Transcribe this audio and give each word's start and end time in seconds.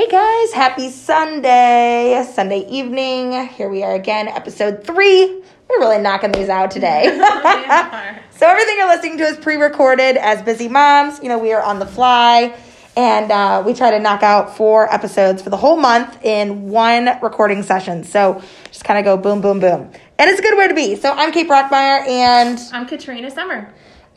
Hey 0.00 0.08
guys, 0.08 0.54
happy 0.54 0.88
Sunday, 0.88 2.26
Sunday 2.32 2.66
evening. 2.70 3.48
Here 3.48 3.68
we 3.68 3.82
are 3.82 3.94
again, 3.94 4.28
episode 4.28 4.82
three. 4.82 5.26
We're 5.68 5.78
really 5.78 6.00
knocking 6.00 6.32
these 6.32 6.48
out 6.48 6.70
today. 6.70 7.04
so, 8.30 8.46
everything 8.48 8.78
you're 8.78 8.88
listening 8.88 9.18
to 9.18 9.24
is 9.24 9.36
pre 9.36 9.56
recorded 9.56 10.16
as 10.16 10.40
busy 10.40 10.68
moms. 10.68 11.22
You 11.22 11.28
know, 11.28 11.36
we 11.36 11.52
are 11.52 11.62
on 11.62 11.80
the 11.80 11.84
fly 11.84 12.58
and 12.96 13.30
uh, 13.30 13.62
we 13.66 13.74
try 13.74 13.90
to 13.90 13.98
knock 13.98 14.22
out 14.22 14.56
four 14.56 14.90
episodes 14.90 15.42
for 15.42 15.50
the 15.50 15.58
whole 15.58 15.76
month 15.76 16.24
in 16.24 16.70
one 16.70 17.18
recording 17.20 17.62
session. 17.62 18.02
So, 18.02 18.42
just 18.68 18.84
kind 18.84 18.98
of 18.98 19.04
go 19.04 19.18
boom, 19.18 19.42
boom, 19.42 19.60
boom. 19.60 19.90
And 20.18 20.30
it's 20.30 20.38
a 20.38 20.42
good 20.42 20.56
way 20.56 20.66
to 20.66 20.74
be. 20.74 20.96
So, 20.96 21.12
I'm 21.12 21.30
Kate 21.30 21.46
Brockmeyer 21.46 22.08
and 22.08 22.58
I'm 22.72 22.86
Katrina 22.86 23.30
Summer. 23.30 23.70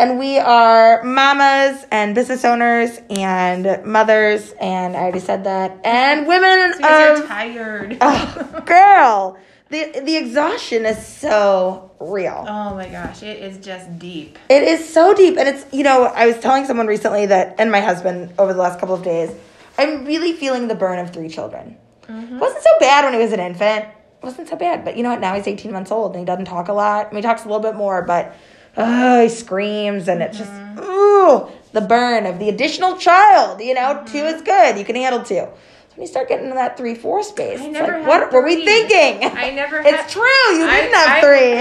And 0.03 0.19
we 0.19 0.37
are 0.37 1.01
mamas 1.01 1.85
and 1.89 2.13
business 2.13 2.43
owners 2.43 2.99
and 3.09 3.85
mothers, 3.85 4.53
and 4.59 4.97
I 4.97 4.99
already 4.99 5.21
said 5.21 5.45
that, 5.45 5.79
and 5.85 6.27
women. 6.27 6.73
Because 6.75 7.19
you're 7.19 7.27
tired. 7.29 7.97
oh, 8.01 8.63
girl, 8.65 9.37
the 9.69 10.01
the 10.03 10.17
exhaustion 10.17 10.85
is 10.85 11.07
so 11.07 11.91
real. 12.01 12.43
Oh 12.45 12.75
my 12.75 12.89
gosh, 12.89 13.23
it 13.23 13.41
is 13.41 13.65
just 13.65 13.97
deep. 13.97 14.37
It 14.49 14.63
is 14.63 14.93
so 14.93 15.13
deep, 15.13 15.37
and 15.37 15.47
it's 15.47 15.65
you 15.71 15.85
know 15.85 16.03
I 16.03 16.25
was 16.25 16.37
telling 16.39 16.65
someone 16.65 16.87
recently 16.87 17.25
that, 17.27 17.55
and 17.57 17.71
my 17.71 17.79
husband 17.79 18.33
over 18.37 18.51
the 18.51 18.59
last 18.59 18.81
couple 18.81 18.95
of 18.95 19.03
days, 19.03 19.33
I'm 19.77 20.03
really 20.03 20.33
feeling 20.33 20.67
the 20.67 20.75
burn 20.75 20.99
of 20.99 21.13
three 21.13 21.29
children. 21.29 21.77
Mm-hmm. 22.09 22.35
It 22.35 22.41
wasn't 22.41 22.61
so 22.61 22.71
bad 22.81 23.05
when 23.05 23.13
he 23.13 23.19
was 23.21 23.31
an 23.31 23.39
infant. 23.39 23.85
It 23.85 24.25
wasn't 24.25 24.49
so 24.49 24.57
bad, 24.57 24.83
but 24.83 24.97
you 24.97 25.03
know 25.03 25.11
what? 25.11 25.21
Now 25.21 25.33
he's 25.33 25.47
18 25.47 25.71
months 25.71 25.91
old 25.91 26.11
and 26.11 26.19
he 26.19 26.25
doesn't 26.25 26.43
talk 26.43 26.67
a 26.67 26.73
lot. 26.73 27.05
I 27.05 27.09
mean, 27.11 27.17
he 27.17 27.21
talks 27.21 27.45
a 27.45 27.47
little 27.47 27.61
bit 27.61 27.75
more, 27.75 28.01
but 28.01 28.35
oh, 28.77 29.23
he 29.23 29.29
screams, 29.29 30.07
and 30.07 30.21
it's 30.21 30.37
just, 30.37 30.51
mm-hmm. 30.51 30.79
ooh, 30.79 31.47
the 31.71 31.81
burn 31.81 32.25
of 32.25 32.39
the 32.39 32.49
additional 32.49 32.97
child. 32.97 33.61
You 33.61 33.73
know, 33.73 33.95
mm-hmm. 33.95 34.11
two 34.11 34.25
is 34.25 34.41
good. 34.41 34.77
You 34.77 34.85
can 34.85 34.95
handle 34.95 35.23
two. 35.23 35.47
So 35.93 35.95
when 35.95 36.07
you 36.07 36.09
start 36.11 36.27
getting 36.27 36.45
into 36.45 36.55
that 36.55 36.75
three 36.75 36.95
four 36.95 37.21
space, 37.21 37.61
I 37.61 37.67
never 37.67 37.99
like, 37.99 38.07
what 38.07 38.31
three. 38.31 38.39
were 38.39 38.45
we 38.45 38.65
thinking? 38.65 39.29
I 39.37 39.51
never. 39.51 39.79
it's 39.85 40.11
true. 40.11 40.21
You 40.21 40.65
I, 40.65 40.81
didn't 40.81 40.95
have 40.95 41.09
I, 41.09 41.21
three. 41.21 41.59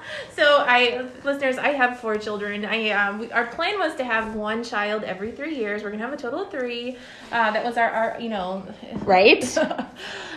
so 0.36 0.62
I, 0.66 1.06
listeners, 1.24 1.56
I 1.56 1.70
have 1.70 1.98
four 1.98 2.18
children. 2.18 2.66
I 2.66 2.90
um, 2.90 3.20
we, 3.20 3.32
our 3.32 3.46
plan 3.46 3.78
was 3.78 3.94
to 3.94 4.04
have 4.04 4.34
one 4.34 4.62
child 4.62 5.02
every 5.04 5.32
three 5.32 5.56
years. 5.56 5.82
We're 5.82 5.92
gonna 5.92 6.02
have 6.02 6.12
a 6.12 6.18
total 6.18 6.42
of 6.42 6.50
three. 6.50 6.98
Uh, 7.32 7.52
that 7.52 7.64
was 7.64 7.78
our, 7.78 7.88
our, 7.88 8.20
you 8.20 8.28
know, 8.28 8.66
right. 9.04 9.42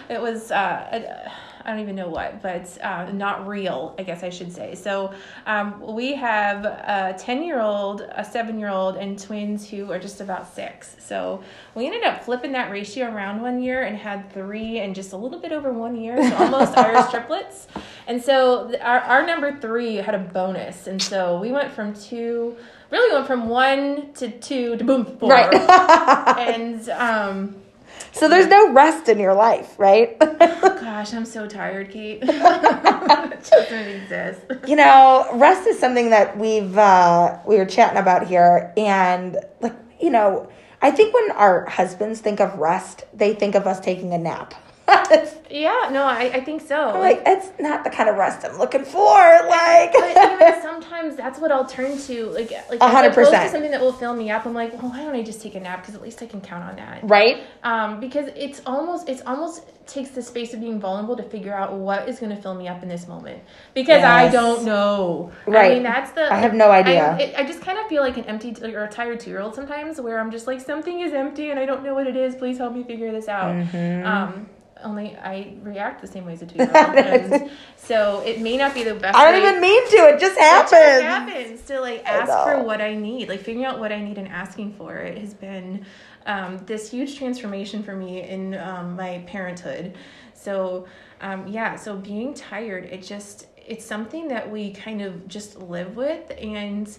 it 0.10 0.22
was. 0.22 0.52
Uh, 0.52 1.30
I 1.66 1.72
don't 1.72 1.80
even 1.80 1.96
know 1.96 2.10
what, 2.10 2.42
but 2.42 2.78
uh, 2.82 3.12
not 3.12 3.48
real, 3.48 3.96
I 3.98 4.04
guess 4.04 4.24
I 4.24 4.30
should 4.30 4.52
say. 4.52 4.76
So 4.76 5.14
um, 5.46 5.80
we 5.96 6.14
have 6.16 6.66
a 6.66 7.16
10 7.18 7.44
year 7.44 7.62
old, 7.62 8.02
a 8.02 8.24
seven 8.24 8.60
year 8.60 8.70
old, 8.70 8.98
and 8.98 9.18
twins 9.18 9.70
who 9.70 9.92
are 9.92 10.00
just 10.00 10.20
about 10.20 10.54
six. 10.54 10.96
So 11.00 11.44
we 11.74 11.86
ended 11.86 12.04
up 12.04 12.24
flipping 12.24 12.52
that 12.52 12.70
ratio 12.70 13.10
around 13.10 13.42
one 13.42 13.62
year 13.62 13.84
and 13.84 13.98
had 13.98 14.32
three 14.34 14.80
and 14.80 14.94
just 14.94 15.14
a 15.14 15.18
little 15.18 15.40
bit 15.40 15.52
over 15.52 15.72
one 15.72 15.96
year, 15.96 16.18
so 16.30 16.36
almost 16.36 16.78
Irish 16.78 17.10
triplets. 17.12 17.68
And 18.08 18.22
so 18.22 18.78
our, 18.82 19.00
our 19.00 19.26
number 19.26 19.58
three 19.60 19.96
had 19.96 20.16
a 20.16 20.20
bonus. 20.20 20.88
And 20.88 21.02
so 21.02 21.40
we 21.40 21.52
went 21.52 21.72
from 21.72 21.94
two 21.94 22.58
really 22.94 23.16
went 23.16 23.26
from 23.26 23.50
one 23.50 24.14
to 24.14 24.30
two 24.30 24.78
to 24.78 24.84
boom 24.84 25.06
four. 25.18 25.32
Right. 25.32 25.52
and 26.38 26.88
um, 26.90 27.63
so 28.12 28.30
there's 28.30 28.48
no 28.48 28.72
rest 28.72 29.10
in 29.10 29.20
your 29.20 29.34
life, 29.34 29.76
right? 29.78 30.16
oh, 30.22 30.78
gosh, 30.82 31.14
I'm 31.14 31.26
so 31.26 31.48
tired, 31.48 31.92
Kate. 31.92 32.20
it 32.24 33.50
doesn't 33.50 33.74
exist. 33.74 34.42
You 34.68 34.76
know, 34.76 35.28
rest 35.34 35.68
is 35.68 35.80
something 35.80 36.10
that 36.12 36.38
we've 36.38 36.78
uh, 36.78 37.40
we 37.46 37.58
were 37.58 37.66
chatting 37.66 37.98
about 37.98 38.28
here, 38.28 38.72
and 38.78 39.38
like 39.62 39.76
you 40.00 40.10
know, 40.10 40.50
I 40.82 40.92
think 40.92 41.14
when 41.14 41.32
our 41.32 41.66
husbands 41.66 42.20
think 42.20 42.40
of 42.40 42.58
rest, 42.60 43.06
they 43.14 43.34
think 43.34 43.56
of 43.56 43.66
us 43.66 43.80
taking 43.80 44.14
a 44.14 44.18
nap. 44.18 44.54
yeah, 45.50 45.90
no, 45.92 46.04
I, 46.04 46.32
I 46.34 46.42
think 46.42 46.62
so. 46.62 47.00
like, 47.00 47.22
it's 47.26 47.52
not 47.60 47.86
the 47.86 47.90
kind 47.90 48.10
of 48.10 48.18
rest 48.18 48.46
I'm 48.46 48.58
looking 48.58 48.84
for. 48.84 49.02
Like, 49.04 49.94
but 49.94 50.10
even 50.10 50.62
sometimes 50.62 51.16
that's 51.16 51.40
what 51.40 51.52
I'll 51.52 51.66
turn 51.66 51.98
to. 52.00 52.26
Like, 52.28 52.52
like 52.70 52.82
hundred 52.82 53.14
percent 53.14 53.52
something 53.52 53.72
that 53.72 53.80
will 53.80 53.94
fill 53.94 54.14
me 54.14 54.30
up. 54.30 54.46
I'm 54.46 54.54
like, 54.54 54.74
well, 54.74 54.92
why 54.92 55.04
don't 55.04 55.16
I 55.16 55.24
just 55.24 55.42
take 55.42 55.56
a 55.56 55.60
nap? 55.60 55.82
Because 55.82 55.96
at 55.96 56.02
least 56.02 56.22
I 56.22 56.26
can 56.26 56.42
count 56.42 56.66
on 56.66 56.76
that, 56.76 57.00
right? 57.04 57.44
Um, 57.64 58.02
because 58.02 58.30
it's 58.36 58.62
almost 58.66 59.08
it's 59.08 59.22
almost 59.22 59.64
takes 59.88 60.12
the 60.12 60.22
space 60.22 60.54
of 60.54 60.60
being 60.60 60.80
vulnerable 60.80 61.16
to 61.16 61.24
figure 61.24 61.54
out 61.54 61.74
what 61.74 62.08
is 62.08 62.20
going 62.20 62.34
to 62.34 62.42
fill 62.42 62.56
me 62.56 62.68
up 62.68 62.84
in 62.84 62.90
this 62.90 63.08
moment 63.08 63.42
because 63.74 64.02
yes. 64.02 64.06
I 64.06 64.30
don't 64.30 64.64
know. 64.66 65.32
Right. 65.46 65.72
I 65.72 65.74
mean, 65.76 65.84
that's 65.84 66.12
the. 66.12 66.32
I 66.32 66.38
have 66.38 66.54
no 66.54 66.72
idea. 66.72 67.12
I, 67.12 67.22
it, 67.22 67.36
I 67.38 67.44
just 67.46 67.62
kind 67.62 67.78
of 67.80 67.88
feel 67.88 68.02
like 68.02 68.18
an 68.18 68.26
empty 68.26 68.56
or 68.64 68.84
a 68.84 68.90
tired 68.90 69.22
two 69.22 69.30
year 69.30 69.40
old 69.40 69.56
sometimes, 69.56 70.00
where 70.02 70.20
I'm 70.20 70.32
just 70.32 70.48
like 70.48 70.60
something 70.60 71.00
is 71.00 71.14
empty 71.14 71.52
and 71.52 71.60
I 71.60 71.66
don't 71.66 71.84
know 71.84 71.94
what 71.94 72.08
it 72.08 72.16
is. 72.16 72.36
Please 72.36 72.58
help 72.58 72.74
me 72.74 72.84
figure 72.84 73.12
this 73.12 73.28
out. 73.28 73.54
Mm-hmm. 73.54 74.06
Um, 74.06 74.50
only 74.84 75.16
I 75.16 75.56
react 75.62 76.02
the 76.02 76.08
same 76.08 76.26
way 76.26 76.34
as 76.34 76.42
a 76.42 76.46
two 76.46 76.58
year 76.58 76.72
old. 76.74 77.52
so 77.78 78.22
it 78.26 78.40
may 78.42 78.58
not 78.58 78.74
be 78.74 78.84
the 78.84 78.96
best. 78.96 79.16
I 79.16 79.32
don't 79.32 79.42
even 79.42 79.62
mean 79.62 79.90
to. 79.90 79.98
It 80.10 80.20
just 80.20 80.38
happens. 80.38 80.72
It 80.74 81.02
just 81.02 81.04
happens 81.04 81.62
to 81.64 81.80
like 81.80 82.06
ask 82.06 82.32
for 82.32 82.64
what 82.64 82.82
I 82.82 82.96
need, 82.96 83.30
like 83.30 83.40
figuring 83.40 83.66
out 83.66 83.80
what 83.80 83.92
I 83.92 84.02
need 84.02 84.18
and 84.18 84.28
asking 84.28 84.74
for 84.74 84.96
it 84.96 85.18
has 85.18 85.34
been 85.34 85.86
um, 86.26 86.58
this 86.66 86.92
huge 86.92 87.18
transformation 87.18 87.84
for 87.84 87.96
me 87.96 88.22
in 88.22 88.56
um, 88.56 88.96
my 88.96 89.24
parenthood. 89.28 89.96
So 90.34 90.88
um, 91.22 91.48
yeah, 91.48 91.76
so 91.76 91.96
being 91.96 92.34
tired, 92.34 92.86
it 92.86 93.02
just 93.02 93.48
it's 93.56 93.86
something 93.86 94.28
that 94.28 94.50
we 94.50 94.72
kind 94.72 95.02
of 95.02 95.28
just 95.28 95.58
live 95.58 95.96
with, 95.96 96.32
and 96.38 96.98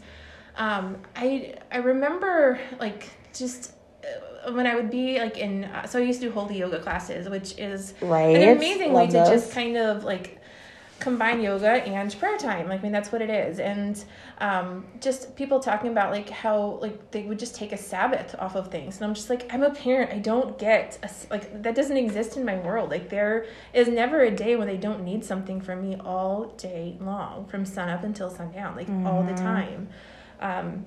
um, 0.57 0.99
I 1.15 1.55
I 1.71 1.79
remember 1.79 2.59
like 2.81 3.11
just 3.35 3.73
when 4.53 4.67
I 4.67 4.75
would 4.75 4.91
be 4.91 5.19
like 5.19 5.39
in, 5.39 5.65
uh, 5.65 5.87
so 5.87 5.99
I 5.99 6.03
used 6.03 6.21
to 6.21 6.29
do 6.29 6.33
holy 6.33 6.59
yoga 6.59 6.81
classes, 6.81 7.29
which 7.29 7.59
is 7.59 7.95
right. 8.01 8.37
an 8.37 8.57
amazing 8.57 8.93
Love 8.93 9.13
way 9.13 9.19
to 9.19 9.31
just 9.31 9.53
kind 9.53 9.77
of 9.77 10.05
like 10.05 10.41
combine 11.01 11.41
yoga 11.41 11.69
and 11.69 12.19
prayer 12.19 12.39
time. 12.39 12.69
Like, 12.69 12.81
I 12.81 12.83
mean, 12.83 12.93
that's 12.93 13.13
what 13.13 13.21
it 13.21 13.31
is. 13.31 13.59
And 13.59 14.03
um, 14.39 14.87
just 15.01 15.37
people 15.37 15.61
talking 15.61 15.91
about 15.91 16.11
like 16.11 16.31
how 16.31 16.79
like 16.81 17.11
they 17.11 17.23
would 17.23 17.39
just 17.39 17.55
take 17.55 17.73
a 17.73 17.77
Sabbath 17.77 18.35
off 18.39 18.55
of 18.57 18.71
things. 18.71 18.97
And 18.97 19.05
I'm 19.05 19.15
just 19.15 19.29
like, 19.29 19.53
I'm 19.53 19.63
a 19.63 19.71
parent. 19.71 20.13
I 20.13 20.19
don't 20.19 20.59
get 20.59 20.99
a, 21.03 21.11
like 21.31 21.63
that 21.63 21.75
doesn't 21.75 21.97
exist 21.97 22.37
in 22.37 22.45
my 22.45 22.57
world. 22.57 22.91
Like 22.91 23.11
there 23.11 23.47
is 23.73 23.89
never 23.89 24.23
a 24.23 24.31
day 24.31 24.57
when 24.57 24.67
they 24.67 24.77
don't 24.77 25.05
need 25.05 25.25
something 25.25 25.61
from 25.61 25.83
me 25.83 25.97
all 25.97 26.47
day 26.57 26.97
long, 27.01 27.47
from 27.47 27.65
sun 27.65 27.89
up 27.89 28.05
until 28.05 28.31
sundown, 28.31 28.77
like 28.77 28.87
mm-hmm. 28.87 29.07
all 29.07 29.23
the 29.23 29.33
mm-hmm. 29.33 29.45
time. 29.45 29.89
Um, 30.41 30.87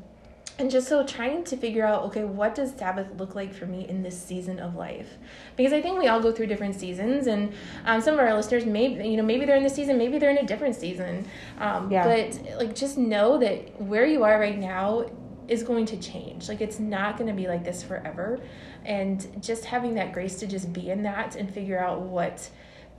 and 0.59 0.72
just 0.72 0.88
so 0.88 1.06
trying 1.06 1.44
to 1.44 1.57
figure 1.57 1.85
out 1.85 2.03
okay 2.03 2.23
what 2.23 2.56
does 2.56 2.73
sabbath 2.73 3.07
look 3.18 3.35
like 3.35 3.53
for 3.53 3.66
me 3.66 3.88
in 3.88 4.01
this 4.03 4.19
season 4.19 4.59
of 4.59 4.75
life? 4.75 5.18
Because 5.56 5.73
i 5.73 5.81
think 5.81 6.00
we 6.00 6.07
all 6.07 6.22
go 6.22 6.31
through 6.31 6.47
different 6.47 6.75
seasons 6.75 7.28
and 7.28 7.53
um, 7.85 8.01
some 8.01 8.13
of 8.13 8.19
our 8.19 8.34
listeners 8.34 8.66
maybe 8.66 9.07
you 9.07 9.17
know 9.17 9.23
maybe 9.23 9.46
they're 9.46 9.57
in 9.57 9.63
the 9.63 9.69
season 9.69 9.97
maybe 9.97 10.17
they're 10.17 10.31
in 10.31 10.40
a 10.40 10.47
different 10.47 10.75
season. 10.75 11.25
Um, 11.59 11.91
yeah. 11.91 12.03
but 12.03 12.57
like 12.57 12.75
just 12.75 12.97
know 12.97 13.38
that 13.40 13.81
where 13.81 14.06
you 14.06 14.23
are 14.23 14.40
right 14.40 14.57
now 14.57 15.06
is 15.47 15.63
going 15.63 15.85
to 15.85 15.97
change. 15.97 16.50
Like 16.50 16.59
it's 16.59 16.78
not 16.78 17.17
going 17.17 17.29
to 17.29 17.34
be 17.34 17.47
like 17.47 17.63
this 17.63 17.81
forever. 17.81 18.41
And 18.84 19.41
just 19.41 19.63
having 19.63 19.96
that 19.96 20.12
grace 20.12 20.40
to 20.40 20.47
just 20.47 20.73
be 20.73 20.90
in 20.90 21.03
that 21.03 21.38
and 21.38 21.53
figure 21.53 21.79
out 21.79 22.01
what 22.01 22.50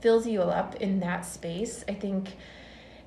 fills 0.01 0.25
you 0.25 0.41
up 0.41 0.75
in 0.75 0.99
that 0.99 1.25
space 1.25 1.83
i 1.87 1.93
think 1.93 2.35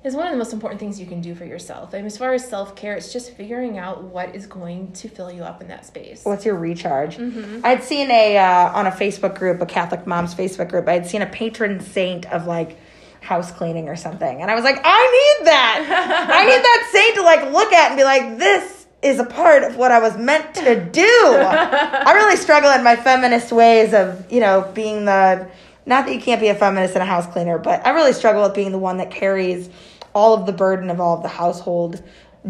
is 0.03 0.15
one 0.15 0.25
of 0.25 0.31
the 0.31 0.37
most 0.37 0.51
important 0.51 0.79
things 0.79 0.99
you 0.99 1.05
can 1.05 1.21
do 1.21 1.33
for 1.33 1.45
yourself. 1.45 1.93
I 1.93 1.97
mean, 1.97 2.05
as 2.05 2.17
far 2.17 2.33
as 2.33 2.47
self 2.47 2.75
care, 2.75 2.95
it's 2.95 3.13
just 3.13 3.31
figuring 3.33 3.77
out 3.77 4.03
what 4.03 4.35
is 4.35 4.45
going 4.45 4.91
to 4.93 5.07
fill 5.07 5.31
you 5.31 5.43
up 5.43 5.61
in 5.61 5.69
that 5.69 5.85
space. 5.85 6.25
What's 6.25 6.45
your 6.45 6.55
recharge? 6.55 7.17
Mm-hmm. 7.17 7.61
I'd 7.65 7.83
seen 7.83 8.11
a 8.11 8.37
uh, 8.37 8.71
on 8.73 8.87
a 8.87 8.91
Facebook 8.91 9.37
group, 9.37 9.61
a 9.61 9.65
Catholic 9.65 10.05
moms 10.05 10.35
Facebook 10.35 10.69
group. 10.69 10.87
I'd 10.87 11.07
seen 11.07 11.21
a 11.21 11.27
patron 11.27 11.79
saint 11.79 12.31
of 12.31 12.47
like 12.47 12.77
house 13.21 13.51
cleaning 13.51 13.87
or 13.87 13.95
something, 13.95 14.41
and 14.41 14.51
I 14.51 14.55
was 14.55 14.65
like, 14.65 14.79
I 14.83 15.37
need 15.39 15.47
that. 15.47 16.29
I 16.29 16.45
need 16.45 16.51
that 16.63 16.89
saint 16.91 17.15
to 17.15 17.21
like 17.21 17.53
look 17.53 17.71
at 17.71 17.91
and 17.91 17.97
be 17.97 18.03
like, 18.03 18.37
this 18.37 18.85
is 19.01 19.19
a 19.19 19.25
part 19.25 19.63
of 19.63 19.77
what 19.77 19.91
I 19.91 19.99
was 19.99 20.17
meant 20.17 20.55
to 20.55 20.83
do. 20.91 21.01
I 21.37 22.11
really 22.13 22.37
struggle 22.37 22.71
in 22.71 22.83
my 22.83 22.97
feminist 22.97 23.51
ways 23.53 23.93
of 23.93 24.29
you 24.29 24.41
know 24.41 24.69
being 24.73 25.05
the 25.05 25.49
not 25.85 26.05
that 26.05 26.13
you 26.13 26.21
can't 26.21 26.39
be 26.39 26.47
a 26.47 26.55
feminist 26.55 26.93
and 26.93 27.03
a 27.03 27.05
house 27.05 27.27
cleaner, 27.27 27.57
but 27.57 27.85
I 27.85 27.91
really 27.91 28.13
struggle 28.13 28.43
with 28.43 28.53
being 28.53 28.71
the 28.71 28.77
one 28.77 28.97
that 28.97 29.11
carries 29.11 29.69
all 30.13 30.33
of 30.33 30.45
the 30.45 30.53
burden 30.53 30.89
of 30.89 30.99
all 30.99 31.17
of 31.17 31.23
the 31.23 31.29
household 31.29 32.01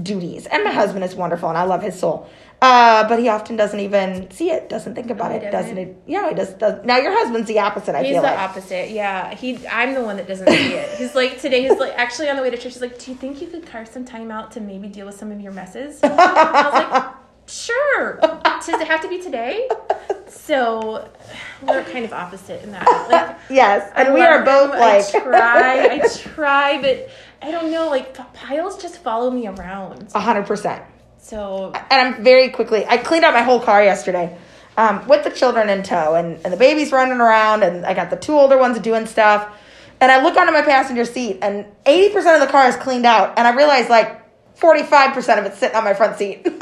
duties. 0.01 0.45
And 0.47 0.63
my 0.63 0.71
husband 0.71 1.03
is 1.03 1.15
wonderful 1.15 1.49
and 1.49 1.57
I 1.57 1.63
love 1.63 1.81
his 1.83 1.97
soul. 1.99 2.27
Uh, 2.61 3.05
but 3.09 3.19
he 3.19 3.27
often 3.27 3.57
doesn't 3.57 3.81
even 3.81 4.31
see 4.31 4.49
it, 4.49 4.69
doesn't 4.69 4.95
think 4.95 5.09
about 5.09 5.33
it, 5.33 5.51
doesn't. 5.51 5.77
it? 5.77 5.97
Yeah, 6.07 6.29
he 6.29 6.35
does, 6.35 6.53
does. 6.53 6.85
Now 6.85 6.97
your 6.97 7.11
husband's 7.11 7.49
the 7.49 7.59
opposite. 7.59 7.93
I 7.93 8.03
feel 8.03 8.05
like. 8.05 8.05
he's 8.05 8.13
feel 8.13 8.21
the 8.21 8.27
like. 8.29 8.39
opposite. 8.39 8.89
Yeah, 8.91 9.33
he. 9.35 9.67
I'm 9.67 9.93
the 9.93 10.01
one 10.01 10.15
that 10.15 10.29
doesn't 10.29 10.47
see 10.47 10.73
it. 10.73 10.97
He's 10.97 11.13
like 11.13 11.41
today. 11.41 11.67
He's 11.67 11.77
like 11.77 11.91
actually 11.97 12.29
on 12.29 12.37
the 12.37 12.41
way 12.41 12.49
to 12.49 12.55
church. 12.55 12.71
He's 12.71 12.81
like, 12.81 12.97
"Do 12.97 13.11
you 13.11 13.17
think 13.17 13.41
you 13.41 13.47
could 13.47 13.65
carve 13.65 13.89
some 13.89 14.05
time 14.05 14.31
out 14.31 14.53
to 14.53 14.61
maybe 14.61 14.87
deal 14.87 15.05
with 15.05 15.15
some 15.15 15.29
of 15.29 15.41
your 15.41 15.51
messes?" 15.51 15.99
I 16.03 16.07
was 16.07 16.73
like, 16.73 17.13
"Sure." 17.47 18.17
Does 18.65 18.79
it 18.81 18.87
have 18.87 19.01
to 19.01 19.09
be 19.09 19.21
today? 19.21 19.67
So 20.27 21.09
we're 21.67 21.83
kind 21.83 22.05
of 22.05 22.13
opposite 22.13 22.63
in 22.63 22.71
that. 22.71 22.87
Like, 23.11 23.37
yes, 23.49 23.91
and 23.95 24.07
I 24.07 24.13
we 24.13 24.21
are 24.21 24.45
both 24.45 24.73
him. 24.73 24.79
like. 24.79 25.03
I 25.13 25.19
try. 25.19 25.87
I 25.95 26.07
try, 26.07 26.81
but 26.81 27.09
I 27.43 27.51
don't 27.51 27.71
know, 27.71 27.89
like 27.89 28.13
piles 28.33 28.81
just 28.81 28.97
follow 28.99 29.29
me 29.29 29.47
around. 29.47 30.07
A 30.15 30.19
hundred 30.19 30.47
percent. 30.47 30.83
So 31.17 31.71
and 31.73 32.15
I'm 32.15 32.23
very 32.23 32.49
quickly. 32.49 32.85
I 32.85 32.97
cleaned 32.97 33.25
out 33.25 33.33
my 33.33 33.41
whole 33.43 33.59
car 33.59 33.83
yesterday. 33.83 34.37
um, 34.77 35.07
with 35.07 35.23
the 35.23 35.29
children 35.29 35.69
in 35.69 35.83
tow, 35.83 36.15
and, 36.15 36.39
and 36.43 36.51
the 36.51 36.57
baby's 36.57 36.91
running 36.91 37.19
around, 37.19 37.63
and 37.63 37.85
I 37.85 37.93
got 37.93 38.09
the 38.09 38.15
two 38.15 38.33
older 38.33 38.57
ones 38.57 38.79
doing 38.79 39.05
stuff. 39.05 39.55
And 40.01 40.11
I 40.11 40.23
look 40.23 40.35
onto 40.35 40.51
my 40.51 40.63
passenger 40.63 41.05
seat, 41.05 41.39
and 41.41 41.65
80% 41.85 42.35
of 42.35 42.41
the 42.41 42.47
car 42.47 42.67
is 42.67 42.75
cleaned 42.75 43.05
out. 43.05 43.37
And 43.37 43.47
I 43.47 43.53
realize, 43.55 43.89
like, 43.89 44.19
45% 44.57 45.39
of 45.39 45.45
it's 45.45 45.57
sitting 45.59 45.75
on 45.77 45.83
my 45.83 45.93
front 45.93 46.17
seat. 46.17 46.45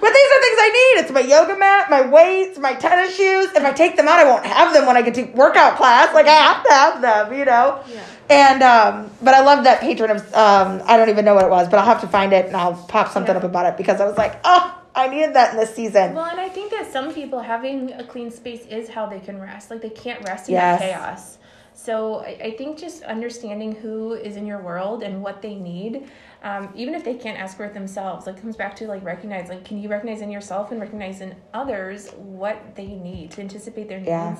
like, 0.00 0.02
yeah, 0.02 0.06
yeah. 0.06 0.10
But 0.10 0.12
these 0.12 0.30
are 0.32 0.40
things 0.42 0.58
I 0.60 0.70
need. 0.72 1.02
It's 1.02 1.12
my 1.12 1.20
yoga 1.20 1.58
mat, 1.58 1.90
my 1.90 2.02
weights, 2.02 2.58
my 2.58 2.74
tennis 2.74 3.16
shoes. 3.16 3.48
If 3.54 3.64
I 3.64 3.72
take 3.72 3.96
them 3.96 4.08
out, 4.08 4.18
I 4.20 4.24
won't 4.24 4.44
have 4.46 4.72
them 4.72 4.86
when 4.86 4.96
I 4.96 5.02
get 5.02 5.14
to 5.14 5.24
workout 5.32 5.76
class. 5.76 6.14
Like, 6.14 6.26
I 6.26 6.34
have 6.34 6.62
to 6.64 6.72
have 6.72 7.02
them, 7.02 7.38
you 7.38 7.44
know? 7.44 7.82
Yeah. 7.92 8.04
And, 8.30 8.62
um, 8.62 9.10
but 9.22 9.34
I 9.34 9.40
love 9.42 9.64
that 9.64 9.80
patron 9.80 10.10
of, 10.10 10.34
um, 10.34 10.82
I 10.86 10.96
don't 10.96 11.08
even 11.08 11.24
know 11.24 11.34
what 11.34 11.44
it 11.44 11.50
was, 11.50 11.68
but 11.68 11.78
I'll 11.78 11.86
have 11.86 12.00
to 12.02 12.08
find 12.08 12.32
it 12.32 12.46
and 12.46 12.56
I'll 12.56 12.74
pop 12.74 13.10
something 13.12 13.32
Yeah. 13.32 13.38
up 13.38 13.44
about 13.44 13.66
it 13.66 13.76
because 13.76 14.00
I 14.00 14.06
was 14.06 14.16
like, 14.18 14.38
oh, 14.44 14.74
I 14.94 15.08
needed 15.08 15.34
that 15.34 15.52
in 15.54 15.60
this 15.60 15.74
season. 15.74 16.14
Well, 16.14 16.24
and 16.26 16.40
I 16.40 16.48
think 16.48 16.70
that 16.72 16.90
some 16.92 17.14
people 17.14 17.40
having 17.40 17.92
a 17.92 18.04
clean 18.04 18.30
space 18.30 18.66
is 18.66 18.88
how 18.88 19.06
they 19.06 19.20
can 19.20 19.40
rest. 19.40 19.70
Like 19.70 19.80
they 19.80 19.90
can't 19.90 20.22
rest 20.26 20.48
in 20.48 20.54
Yes. 20.56 20.80
chaos. 20.80 21.38
So 21.72 22.16
I, 22.20 22.36
I 22.42 22.50
think 22.58 22.76
just 22.78 23.04
understanding 23.04 23.72
who 23.72 24.12
is 24.14 24.36
in 24.36 24.44
your 24.46 24.60
world 24.60 25.02
and 25.04 25.22
what 25.22 25.40
they 25.40 25.54
need, 25.54 26.08
um, 26.42 26.70
even 26.74 26.94
if 26.94 27.04
they 27.04 27.14
can't 27.14 27.38
ask 27.38 27.56
for 27.56 27.64
it 27.64 27.74
themselves, 27.74 28.26
like 28.26 28.40
comes 28.40 28.56
back 28.56 28.76
to 28.76 28.86
like 28.86 29.04
recognize, 29.04 29.48
like 29.48 29.64
can 29.64 29.82
you 29.82 29.88
recognize 29.88 30.20
in 30.20 30.30
yourself 30.30 30.70
and 30.70 30.80
recognize 30.80 31.20
in 31.20 31.34
others 31.52 32.10
what 32.14 32.76
they 32.76 32.86
need 32.86 33.30
to 33.32 33.40
anticipate 33.40 33.88
their 33.88 33.98
needs, 33.98 34.08
Yeah. 34.08 34.36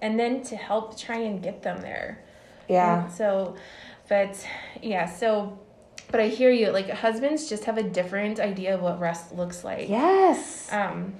and 0.00 0.18
then 0.18 0.42
to 0.44 0.56
help 0.56 0.98
try 0.98 1.18
and 1.18 1.42
get 1.42 1.62
them 1.62 1.80
there. 1.82 2.24
yeah. 2.68 3.04
And 3.04 3.12
so, 3.12 3.56
but 4.08 4.46
yeah, 4.82 5.06
so. 5.06 5.58
But 6.10 6.20
I 6.20 6.28
hear 6.28 6.50
you. 6.50 6.70
Like 6.70 6.90
husbands 6.90 7.48
just 7.48 7.64
have 7.64 7.78
a 7.78 7.82
different 7.82 8.38
idea 8.38 8.74
of 8.74 8.82
what 8.82 9.00
rest 9.00 9.34
looks 9.34 9.64
like 9.64 9.88
Yes. 9.88 10.68
um 10.70 11.14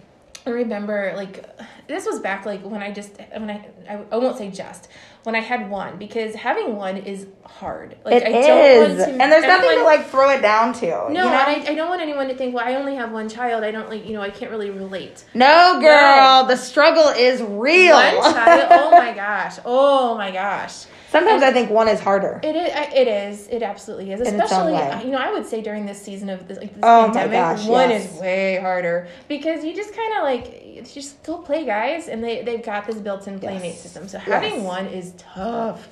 I 0.46 0.50
remember 0.50 1.14
like 1.17 1.49
this 1.88 2.06
was 2.06 2.20
back 2.20 2.46
like 2.46 2.62
when 2.64 2.82
I 2.82 2.93
just 2.93 3.12
when 3.32 3.50
I 3.50 3.67
I, 3.88 4.05
I 4.12 4.17
won't 4.17 4.38
say 4.38 4.50
just 4.50 4.88
when 5.25 5.34
I 5.34 5.40
had 5.40 5.70
one 5.70 5.99
because 5.99 6.34
having 6.34 6.76
one 6.76 6.96
is 6.96 7.26
hard. 7.44 7.96
Like 8.05 8.23
It 8.23 8.26
I 8.26 8.38
is. 8.38 8.46
don't 8.46 8.99
want 8.99 8.99
to 8.99 9.23
and 9.23 9.32
there's 9.32 9.44
nothing 9.44 9.79
to 9.79 9.84
like 9.84 10.06
throw 10.08 10.31
it 10.31 10.43
down 10.43 10.73
to. 10.75 10.87
no, 10.87 11.06
you 11.08 11.14
know? 11.14 11.25
I, 11.29 11.64
I 11.69 11.75
don't 11.75 11.88
want 11.88 12.00
anyone 12.02 12.29
to 12.29 12.34
think, 12.37 12.55
well, 12.55 12.67
I 12.67 12.75
only 12.75 12.94
have 12.96 13.12
one 13.12 13.29
child. 13.29 13.62
I 13.64 13.70
don't 13.70 13.88
like, 13.88 14.06
you 14.06 14.14
know, 14.14 14.23
I 14.23 14.31
can't 14.31 14.50
really 14.50 14.70
relate. 14.70 15.25
No, 15.34 15.79
girl, 15.81 16.44
the 16.46 16.56
struggle 16.56 17.08
is 17.08 17.40
real. 17.43 17.94
One 17.96 18.35
child, 18.35 18.69
oh 18.70 18.90
my 18.99 19.12
gosh, 19.14 19.58
oh 19.64 20.17
my 20.17 20.31
gosh. 20.31 20.87
Sometimes 21.12 21.43
I 21.43 21.52
think 21.52 21.69
one 21.70 21.88
is 21.88 22.00
harder. 22.00 22.40
It 22.43 22.56
is. 22.56 22.70
It 22.94 23.06
is. 23.06 23.49
It 23.49 23.62
absolutely 23.62 24.12
is. 24.12 24.23
In 24.23 24.40
its 24.40 24.50
own 24.50 24.73
Especially, 24.73 25.05
you 25.05 25.12
know, 25.12 25.19
I 25.19 25.31
would 25.31 25.44
say 25.44 25.61
during 25.61 25.85
this 25.85 26.00
season 26.00 26.31
of 26.31 26.49
this, 26.49 26.56
like 26.56 26.70
this 26.75 26.81
Oh 26.82 27.11
pandemic, 27.12 27.32
gosh, 27.32 27.67
one 27.67 27.90
yes. 27.90 28.14
is 28.14 28.19
way 28.19 28.58
harder 28.58 29.08
because 29.28 29.62
you 29.62 29.75
just 29.76 29.94
kind 29.94 30.14
of 30.17 30.23
like 30.23 30.62
just 30.80 31.10
still 31.22 31.38
play 31.38 31.64
guys, 31.64 32.08
and 32.08 32.22
they 32.22 32.42
they've 32.42 32.64
got 32.64 32.86
this 32.86 32.96
built-in 32.96 33.38
playmate 33.40 33.62
Yes. 33.74 33.80
system. 33.82 34.08
So 34.08 34.19
having 34.19 34.54
Yes. 34.54 34.64
one 34.64 34.86
is 34.86 35.14
tough. 35.19 35.88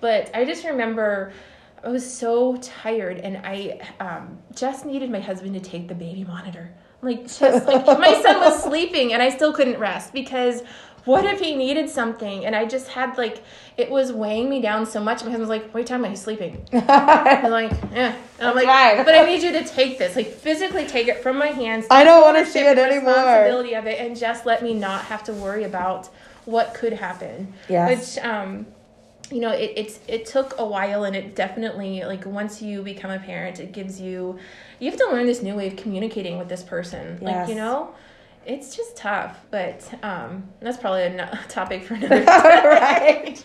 But 0.00 0.30
I 0.34 0.44
just 0.44 0.64
remember. 0.64 1.32
I 1.84 1.88
was 1.88 2.08
so 2.08 2.56
tired, 2.58 3.18
and 3.18 3.38
I 3.44 3.80
um, 3.98 4.38
just 4.54 4.86
needed 4.86 5.10
my 5.10 5.18
husband 5.18 5.54
to 5.54 5.60
take 5.60 5.88
the 5.88 5.96
baby 5.96 6.22
monitor. 6.24 6.70
Like, 7.02 7.22
just 7.26 7.66
like 7.66 7.84
my 7.98 8.20
son 8.22 8.38
was 8.38 8.62
sleeping, 8.68 9.12
and 9.12 9.20
I 9.20 9.30
still 9.30 9.52
couldn't 9.52 9.80
rest 9.80 10.12
because 10.12 10.62
what 11.04 11.24
if 11.24 11.40
he 11.40 11.54
needed 11.54 11.88
something? 11.88 12.44
And 12.44 12.54
I 12.54 12.64
just 12.64 12.88
had 12.88 13.18
like 13.18 13.42
it 13.76 13.90
was 13.90 14.12
weighing 14.12 14.48
me 14.48 14.60
down 14.60 14.86
so 14.86 15.00
much. 15.00 15.24
My 15.24 15.30
husband 15.30 15.40
was 15.40 15.48
like, 15.48 15.72
"Wait, 15.74 15.86
time, 15.86 16.04
he's 16.04 16.20
sleeping." 16.20 16.64
I'm 16.72 17.50
like, 17.50 17.70
"Yeah," 17.92 18.14
and 18.38 18.48
I'm 18.48 18.54
like, 18.54 18.66
fine. 18.66 19.04
"But 19.04 19.14
I 19.14 19.24
need 19.24 19.42
you 19.42 19.52
to 19.52 19.64
take 19.64 19.98
this, 19.98 20.16
like 20.16 20.28
physically 20.28 20.86
take 20.86 21.08
it 21.08 21.22
from 21.22 21.38
my 21.38 21.48
hands." 21.48 21.86
I 21.90 22.04
don't 22.04 22.22
wanna 22.22 22.38
ownership 22.38 22.52
see 22.52 22.60
it 22.60 22.78
anymore. 22.78 23.14
Responsibility 23.14 23.74
of 23.74 23.86
it, 23.86 24.00
and 24.00 24.16
just 24.16 24.46
let 24.46 24.62
me 24.62 24.74
not 24.74 25.04
have 25.06 25.24
to 25.24 25.32
worry 25.32 25.64
about 25.64 26.08
what 26.44 26.74
could 26.74 26.92
happen. 26.92 27.52
Yes. 27.68 28.16
Which 28.16 28.24
um 28.24 28.66
you 29.30 29.40
know 29.40 29.50
it, 29.50 29.72
it's 29.76 29.98
it 30.06 30.26
took 30.26 30.58
a 30.58 30.64
while 30.64 31.04
and 31.04 31.16
it 31.16 31.34
definitely 31.34 32.04
like 32.04 32.26
once 32.26 32.60
you 32.60 32.82
become 32.82 33.10
a 33.10 33.18
parent 33.18 33.60
it 33.60 33.72
gives 33.72 33.98
you 34.00 34.38
you 34.78 34.90
have 34.90 34.98
to 34.98 35.06
learn 35.06 35.24
this 35.26 35.42
new 35.42 35.54
way 35.54 35.68
of 35.68 35.76
communicating 35.76 36.36
with 36.38 36.48
this 36.50 36.62
person 36.62 37.18
like 37.22 37.48
you 37.48 37.54
know 37.54 37.94
it's 38.46 38.74
just 38.76 38.96
tough 38.96 39.38
but 39.50 39.88
um 40.02 40.44
that's 40.60 40.76
probably 40.78 41.02
a 41.02 41.40
topic 41.48 41.84
for 41.84 41.94
another 41.94 42.24
right. 42.26 43.42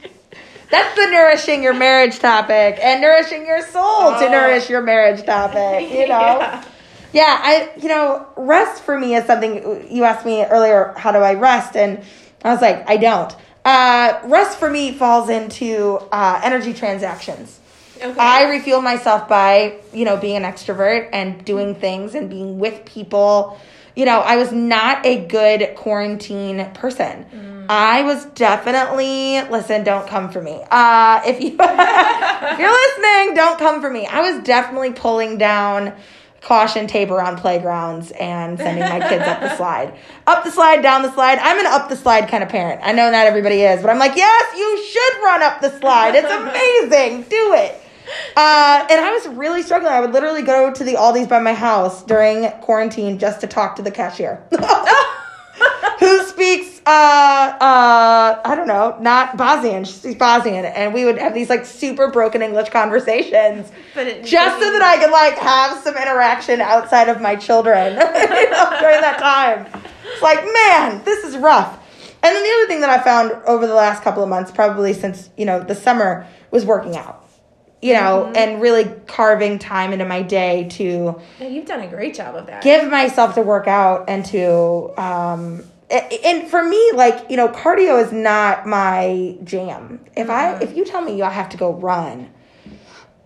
That's 0.69 0.95
the 0.95 1.07
nourishing 1.11 1.63
your 1.63 1.73
marriage 1.73 2.19
topic 2.19 2.77
and 2.81 2.99
nourishing 3.01 3.45
your 3.45 3.61
soul 3.61 4.11
to 4.19 4.25
Oh. 4.25 4.29
nourish 4.31 4.69
your 4.69 4.81
marriage 4.81 5.23
topic, 5.23 5.89
you 5.89 5.99
know? 6.09 6.39
Yeah. 6.39 6.63
Yeah, 7.13 7.39
I 7.41 7.71
you 7.81 7.87
know, 7.87 8.27
rest 8.35 8.83
for 8.83 8.99
me 8.99 9.15
is 9.15 9.25
something 9.25 9.87
you 9.89 10.03
asked 10.03 10.25
me 10.25 10.43
earlier, 10.43 10.93
how 10.97 11.13
do 11.13 11.19
I 11.19 11.35
rest? 11.35 11.77
And 11.77 12.03
I 12.43 12.51
was 12.51 12.61
like, 12.61 12.83
I 12.89 12.97
don't. 12.97 13.33
Uh, 13.63 14.19
rest 14.25 14.59
for 14.59 14.69
me 14.69 14.91
falls 14.93 15.29
into 15.29 15.99
uh, 16.11 16.41
energy 16.43 16.73
transactions. 16.73 17.59
okay 18.01 18.19
I 18.19 18.49
refuel 18.49 18.81
myself 18.81 19.27
by, 19.29 19.77
you 19.93 20.03
know, 20.03 20.17
being 20.17 20.35
an 20.35 20.43
extrovert 20.43 21.09
and 21.13 21.43
doing 21.45 21.75
things 21.75 22.13
and 22.13 22.29
being 22.29 22.59
with 22.59 22.83
people. 22.85 23.57
You 23.97 24.05
know, 24.05 24.19
I 24.19 24.37
was 24.37 24.51
not 24.51 25.03
a 25.07 25.25
good 25.25 25.73
quarantine 25.75 26.69
person. 26.75 27.65
I 27.67 28.03
was 28.03 28.25
definitely 28.25 29.41
listen, 29.49 29.83
don't 29.83 30.07
come 30.07 30.29
for 30.29 30.39
me. 30.39 30.63
Uh 30.69 31.21
if 31.25 31.41
you 31.41 31.57
if 31.59 32.59
you're 32.59 32.71
listening, 32.71 33.35
don't 33.35 33.57
come 33.57 33.81
for 33.81 33.89
me. 33.89 34.05
I 34.05 34.21
was 34.21 34.43
definitely 34.43 34.91
pulling 34.93 35.39
down 35.39 35.93
caution 36.41 36.85
tape 36.85 37.09
around 37.09 37.37
playgrounds 37.39 38.11
and 38.11 38.59
sending 38.59 38.83
my 38.83 38.99
kids 39.09 39.23
up 39.27 39.39
the 39.41 39.57
slide. 39.57 39.97
Up 40.27 40.43
the 40.43 40.51
slide, 40.51 40.83
down 40.83 41.01
the 41.01 41.11
slide. 41.11 41.39
I'm 41.39 41.59
an 41.59 41.65
up 41.65 41.89
the 41.89 41.95
slide 41.95 42.29
kind 42.29 42.43
of 42.43 42.49
parent. 42.49 42.81
I 42.83 42.91
know 42.91 43.09
not 43.09 43.25
everybody 43.25 43.63
is, 43.63 43.81
but 43.81 43.89
I'm 43.89 43.97
like, 43.97 44.15
yes, 44.15 44.55
you 44.55 44.83
should 44.85 45.23
run 45.23 45.41
up 45.41 45.59
the 45.59 45.77
slide. 45.79 46.13
It's 46.13 46.31
amazing. 46.91 47.23
Do 47.23 47.53
it. 47.55 47.81
Uh, 48.35 48.87
and 48.89 49.01
I 49.01 49.11
was 49.11 49.27
really 49.35 49.61
struggling. 49.63 49.91
I 49.91 49.99
would 49.99 50.13
literally 50.13 50.41
go 50.41 50.71
to 50.71 50.83
the 50.83 50.93
Aldi's 50.93 51.27
by 51.27 51.39
my 51.39 51.53
house 51.53 52.03
during 52.03 52.49
quarantine 52.61 53.19
just 53.19 53.41
to 53.41 53.47
talk 53.47 53.75
to 53.77 53.81
the 53.81 53.91
cashier. 53.91 54.43
Who 55.99 56.23
speaks, 56.27 56.79
uh, 56.85 56.89
uh, 56.89 58.41
I 58.45 58.53
don't 58.55 58.67
know, 58.67 58.95
not 59.01 59.35
Bosnian. 59.35 59.83
She 59.83 59.93
speaks 59.93 60.19
Bosnian. 60.19 60.65
And 60.65 60.93
we 60.93 61.05
would 61.05 61.17
have 61.17 61.33
these 61.33 61.49
like 61.49 61.65
super 61.65 62.11
broken 62.11 62.41
English 62.43 62.69
conversations 62.69 63.71
it, 63.95 64.23
just 64.23 64.59
so 64.59 64.71
that 64.71 64.81
I 64.83 65.03
could 65.03 65.11
like 65.11 65.33
have 65.39 65.83
some 65.83 65.97
interaction 65.97 66.61
outside 66.61 67.09
of 67.09 67.19
my 67.19 67.35
children 67.35 67.93
you 67.93 68.49
know, 68.51 68.77
during 68.79 69.01
that 69.01 69.17
time. 69.19 69.65
It's 70.05 70.21
like, 70.21 70.43
man, 70.45 71.03
this 71.03 71.23
is 71.25 71.35
rough. 71.37 71.83
And 72.23 72.35
then 72.35 72.43
the 72.43 72.49
other 72.49 72.67
thing 72.67 72.81
that 72.81 72.89
I 72.89 73.01
found 73.03 73.31
over 73.45 73.67
the 73.67 73.75
last 73.75 74.03
couple 74.03 74.23
of 74.23 74.29
months, 74.29 74.51
probably 74.51 74.93
since 74.93 75.29
you 75.37 75.45
know 75.45 75.63
the 75.63 75.75
summer, 75.75 76.27
was 76.51 76.65
working 76.65 76.97
out. 76.97 77.26
You 77.87 77.93
know, 77.93 78.31
and 78.35 78.61
really 78.61 78.85
carving 79.07 79.59
time 79.59 79.93
into 79.93 80.05
my 80.05 80.21
day 80.21 80.67
to 80.71 81.19
Yeah, 81.39 81.47
you've 81.47 81.65
done 81.65 81.81
a 81.81 81.87
great 81.87 82.13
job 82.15 82.35
of 82.35 82.47
that. 82.47 82.61
give 82.63 82.89
myself 82.89 83.35
to 83.35 83.41
work 83.41 83.67
out 83.67 84.09
and 84.09 84.25
to 84.25 84.93
um 85.01 85.63
and 85.89 86.47
for 86.49 86.61
me 86.63 86.91
like 86.93 87.29
you 87.29 87.37
know 87.37 87.47
cardio 87.47 88.03
is 88.03 88.11
not 88.11 88.67
my 88.67 89.37
jam. 89.43 89.99
If 90.15 90.29
i 90.29 90.55
if 90.59 90.75
you 90.75 90.83
tell 90.85 91.01
me 91.01 91.21
I 91.21 91.29
have 91.29 91.49
to 91.49 91.57
go 91.57 91.71
run 91.73 92.29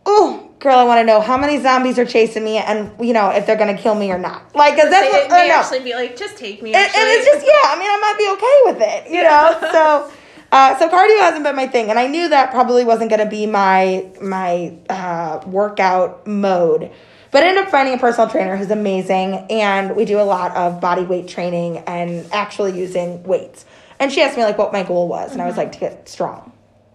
oh 0.06 0.50
girl 0.60 0.78
i 0.80 0.84
want 0.84 1.00
to 1.00 1.04
know 1.06 1.22
how 1.22 1.38
many 1.38 1.60
zombies 1.62 2.00
are 2.00 2.06
chasing 2.06 2.44
me 2.44 2.58
and 2.58 2.92
you 3.00 3.14
know 3.14 3.30
if 3.30 3.46
they're 3.46 3.56
gonna 3.56 3.78
kill 3.78 3.96
me 3.96 4.12
or 4.12 4.18
not. 4.18 4.56
Like 4.56 4.76
because 4.76 4.90
that's 4.90 5.06
Say 5.06 5.12
what 5.12 5.26
it 5.26 5.32
may 5.32 5.48
know. 5.48 5.56
actually 5.56 5.80
be 5.82 5.94
like 5.94 6.16
just 6.18 6.38
take 6.38 6.62
me 6.62 6.74
and, 6.74 6.84
and 6.84 6.94
it's 6.96 7.26
just 7.26 7.46
yeah 7.46 7.72
i 7.72 7.78
mean 7.80 7.90
i 7.90 7.98
might 8.00 8.18
be 8.18 8.28
okay 8.36 8.58
with 8.66 8.82
it 8.82 9.12
you 9.12 9.24
know? 9.24 9.58
So 9.72 10.12
uh, 10.52 10.78
so 10.78 10.90
cardio 10.90 11.20
hasn't 11.22 11.44
been 11.44 11.56
my 11.56 11.68
thing 11.68 11.90
and 11.90 11.98
i 11.98 12.08
knew 12.08 12.28
that 12.30 12.52
probably 12.52 12.84
wasn't 12.84 13.10
going 13.10 13.20
to 13.20 13.30
be 13.30 13.46
my 13.46 14.10
my 14.22 14.74
uh, 14.90 15.42
workout 15.46 16.26
mode. 16.28 16.92
But 17.32 17.44
I 17.44 17.48
ended 17.48 17.64
up 17.64 17.72
finding 17.72 17.94
a 17.94 17.98
personal 17.98 18.30
trainer 18.30 18.58
who's 18.58 18.72
amazing 18.72 19.46
and 19.50 19.96
we 19.96 20.04
do 20.04 20.20
a 20.20 20.24
lot 20.24 20.56
of 20.56 20.82
body 20.82 21.04
weight 21.04 21.30
training 21.30 21.78
and 21.80 22.28
actually 22.34 22.78
using 22.78 23.24
weights. 23.24 23.66
And 24.00 24.12
she 24.12 24.22
asked 24.22 24.36
me 24.36 24.44
like 24.44 24.58
what 24.58 24.74
my 24.74 24.84
goal 24.84 25.08
was 25.08 25.32
and 25.32 25.42
i 25.42 25.48
was 25.48 25.58
like 25.58 25.72
to 25.74 25.80
get 25.80 26.10
strong. 26.10 26.52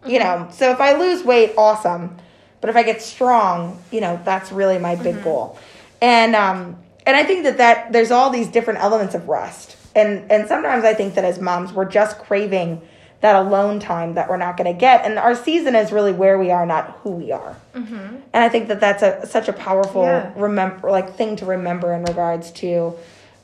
You 0.07 0.19
know 0.19 0.49
so 0.53 0.71
if 0.71 0.81
i 0.81 0.93
lose 0.93 1.25
weight 1.25 1.55
awesome. 1.57 2.17
But 2.61 2.71
if 2.71 2.77
i 2.77 2.83
get 2.83 3.01
strong 3.01 3.83
you 3.91 4.01
know 4.01 4.21
that's 4.25 4.53
really 4.53 4.79
my 4.79 4.95
big 4.97 5.23
goal. 5.25 5.59
And 6.03 6.37
um 6.37 6.79
and 7.07 7.17
i 7.17 7.25
think 7.25 7.45
that 7.45 7.59
that 7.59 7.93
there's 7.93 8.11
all 8.11 8.31
these 8.31 8.49
different 8.49 8.81
elements 8.81 9.15
of 9.15 9.29
rest. 9.29 9.77
And 9.95 10.31
and 10.31 10.47
sometimes 10.47 10.85
i 10.85 10.93
think 10.93 11.15
that 11.15 11.25
as 11.25 11.41
moms 11.41 11.73
we're 11.73 11.87
just 11.87 12.19
craving 12.19 12.83
that 13.23 13.35
alone 13.37 13.81
time 13.81 14.15
that 14.15 14.29
we're 14.29 14.37
not 14.37 14.57
going 14.57 14.73
to 14.73 14.79
get. 14.79 15.05
And 15.05 15.19
our 15.19 15.35
season 15.35 15.75
is 15.75 15.91
really 15.91 16.13
where 16.13 16.39
we 16.39 16.51
are 16.51 16.67
not 16.67 16.99
who 17.03 17.11
we 17.13 17.33
are. 17.33 17.57
And 17.75 18.23
i 18.35 18.49
think 18.49 18.69
that 18.69 18.81
that's 18.81 19.03
a 19.03 19.27
such 19.27 19.49
a 19.49 19.53
powerful 19.53 20.03
Yeah. 20.03 20.33
remember 20.37 20.91
like 20.91 21.17
thing 21.17 21.37
to 21.37 21.47
remember 21.47 21.93
in 21.93 22.05
regards 22.05 22.51
to 22.63 22.95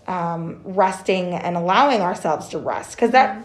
um, 0.07 0.61
resting 0.65 1.33
and 1.35 1.57
allowing 1.57 2.01
ourselves 2.01 2.49
to 2.49 2.59
rest. 2.59 2.97
Because 2.97 3.11
that 3.13 3.43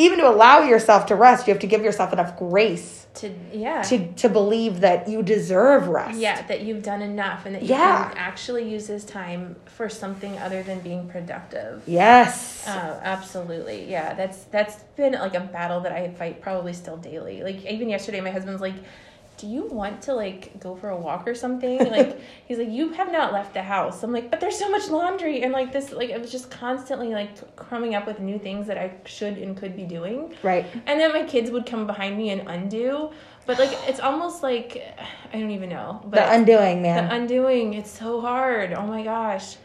even 0.00 0.18
to 0.18 0.28
allow 0.28 0.62
yourself 0.62 1.06
to 1.06 1.14
rest, 1.14 1.46
you 1.46 1.52
have 1.52 1.60
to 1.60 1.66
give 1.66 1.82
yourself 1.82 2.12
enough 2.12 2.38
grace 2.38 3.06
to 3.12 3.34
yeah 3.52 3.82
to 3.82 4.12
to 4.14 4.28
believe 4.28 4.80
that 4.80 5.08
you 5.08 5.22
deserve 5.22 5.88
rest. 5.88 6.16
Yeah, 6.18 6.42
that 6.46 6.62
you've 6.62 6.82
done 6.82 7.02
enough 7.02 7.44
and 7.44 7.54
that 7.56 7.62
you 7.62 7.70
Yeah. 7.70 8.08
can 8.08 8.16
actually 8.18 8.68
use 8.70 8.86
this 8.86 9.04
time 9.04 9.56
for 9.66 9.88
something 9.88 10.38
other 10.38 10.62
than 10.62 10.78
being 10.80 11.08
productive. 11.08 11.82
Yes. 11.86 12.66
Uh, 12.66 13.00
absolutely. 13.02 13.90
Yeah, 13.90 14.14
that's 14.14 14.44
that's 14.44 14.76
been 14.96 15.12
like 15.14 15.34
a 15.34 15.40
battle 15.40 15.80
that 15.80 15.92
I 15.92 16.10
fight 16.10 16.40
probably 16.40 16.72
still 16.72 16.96
daily. 16.96 17.42
Like 17.42 17.66
even 17.66 17.88
yesterday 17.88 18.20
my 18.20 18.30
husband's 18.30 18.60
like, 18.62 18.76
"Do 19.40 19.46
you 19.46 19.62
want 19.64 20.02
to 20.02 20.12
like 20.14 20.58
go 20.60 20.74
for 20.76 20.88
a 20.90 20.96
walk 20.96 21.26
or 21.26 21.34
something?" 21.34 21.78
Like 21.78 22.20
he's 22.46 22.58
like, 22.58 22.68
"You 22.70 22.92
have 22.92 23.10
not 23.10 23.32
left 23.32 23.54
the 23.54 23.62
house." 23.62 24.02
I'm 24.02 24.12
like, 24.12 24.30
"But 24.30 24.40
there's 24.40 24.58
so 24.58 24.68
much 24.70 24.88
laundry." 24.90 25.42
And 25.42 25.52
like 25.52 25.72
this 25.72 25.92
like 25.92 26.10
it 26.10 26.20
was 26.20 26.30
just 26.30 26.50
constantly 26.50 27.10
like 27.10 27.30
coming 27.56 27.94
up 27.94 28.06
with 28.06 28.20
new 28.20 28.38
things 28.38 28.66
that 28.66 28.78
I 28.78 28.92
should 29.04 29.38
and 29.38 29.56
could 29.56 29.74
be 29.76 29.84
doing. 29.84 30.34
right. 30.42 30.66
And 30.86 31.00
then 31.00 31.12
my 31.12 31.24
kids 31.24 31.50
would 31.50 31.66
come 31.66 31.86
behind 31.86 32.16
me 32.16 32.30
and 32.30 32.42
undo. 32.48 33.10
But 33.46 33.58
like 33.58 33.70
it's 33.88 34.00
almost 34.00 34.42
like 34.42 34.82
I 35.32 35.38
don't 35.40 35.50
even 35.50 35.70
know. 35.70 36.00
But 36.04 36.16
The 36.16 36.32
undoing, 36.32 36.82
man. 36.82 37.08
the 37.08 37.14
undoing, 37.14 37.74
it's 37.74 37.90
so 37.90 38.20
hard. 38.20 38.72
Oh 38.72 38.86
my 38.86 39.02
gosh. 39.02 39.56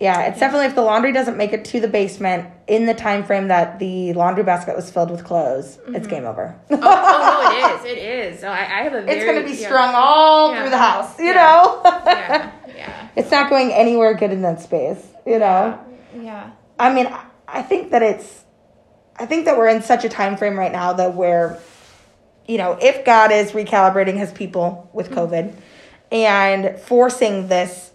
Yeah, 0.00 0.22
it's 0.22 0.40
definitely 0.40 0.66
if 0.66 0.74
the 0.74 0.80
laundry 0.82 1.12
doesn't 1.12 1.36
make 1.36 1.52
it 1.52 1.66
to 1.66 1.80
the 1.80 1.86
basement 1.88 2.48
in 2.66 2.86
the 2.86 2.94
time 2.94 3.22
frame 3.22 3.48
that 3.48 3.78
the 3.78 4.14
laundry 4.14 4.42
basket 4.42 4.74
was 4.74 4.90
filled 4.90 5.10
with 5.10 5.22
clothes, 5.24 5.78
it's 5.88 6.06
game 6.06 6.24
over. 6.24 6.58
Oh, 6.70 6.78
oh 6.80 6.80
no, 6.80 7.68
it 7.68 7.74
is. 7.74 7.84
It 7.84 7.98
is. 8.34 8.40
So 8.40 8.48
I, 8.48 8.60
I 8.60 8.82
have 8.84 8.94
a 8.94 9.02
very 9.02 9.18
it's 9.18 9.24
going 9.26 9.38
to 9.40 9.44
be 9.44 9.60
yeah. 9.60 9.66
strung 9.66 9.94
all 9.94 10.52
Yeah. 10.52 10.60
through 10.62 10.70
the 10.70 10.78
house, 10.78 11.18
you 11.18 11.26
Yeah. 11.26 11.32
know? 11.34 11.80
Yeah. 11.84 12.52
Yeah. 12.76 13.08
it's 13.16 13.30
not 13.30 13.50
going 13.50 13.72
anywhere 13.72 14.14
good 14.14 14.30
in 14.32 14.40
that 14.42 14.60
space, 14.62 15.06
you 15.26 15.38
know? 15.38 15.78
Yeah. 16.18 16.50
I 16.78 16.92
mean, 16.92 17.06
I- 17.06 17.26
I 17.52 17.62
think 17.62 17.90
that 17.90 18.02
it's, 18.02 18.44
I 19.16 19.26
think 19.26 19.44
that 19.46 19.58
we're 19.58 19.66
in 19.68 19.82
such 19.82 20.04
a 20.04 20.08
time 20.08 20.36
frame 20.36 20.56
right 20.56 20.70
now 20.70 20.92
that 20.92 21.14
we're, 21.16 21.58
you 22.46 22.58
know, 22.58 22.78
if 22.80 23.04
God 23.04 23.32
is 23.32 23.50
recalibrating 23.50 24.16
his 24.16 24.30
people 24.32 24.88
with 24.92 25.10
COVID 25.10 25.52
and 26.12 26.78
forcing 26.78 27.48
this 27.48 27.90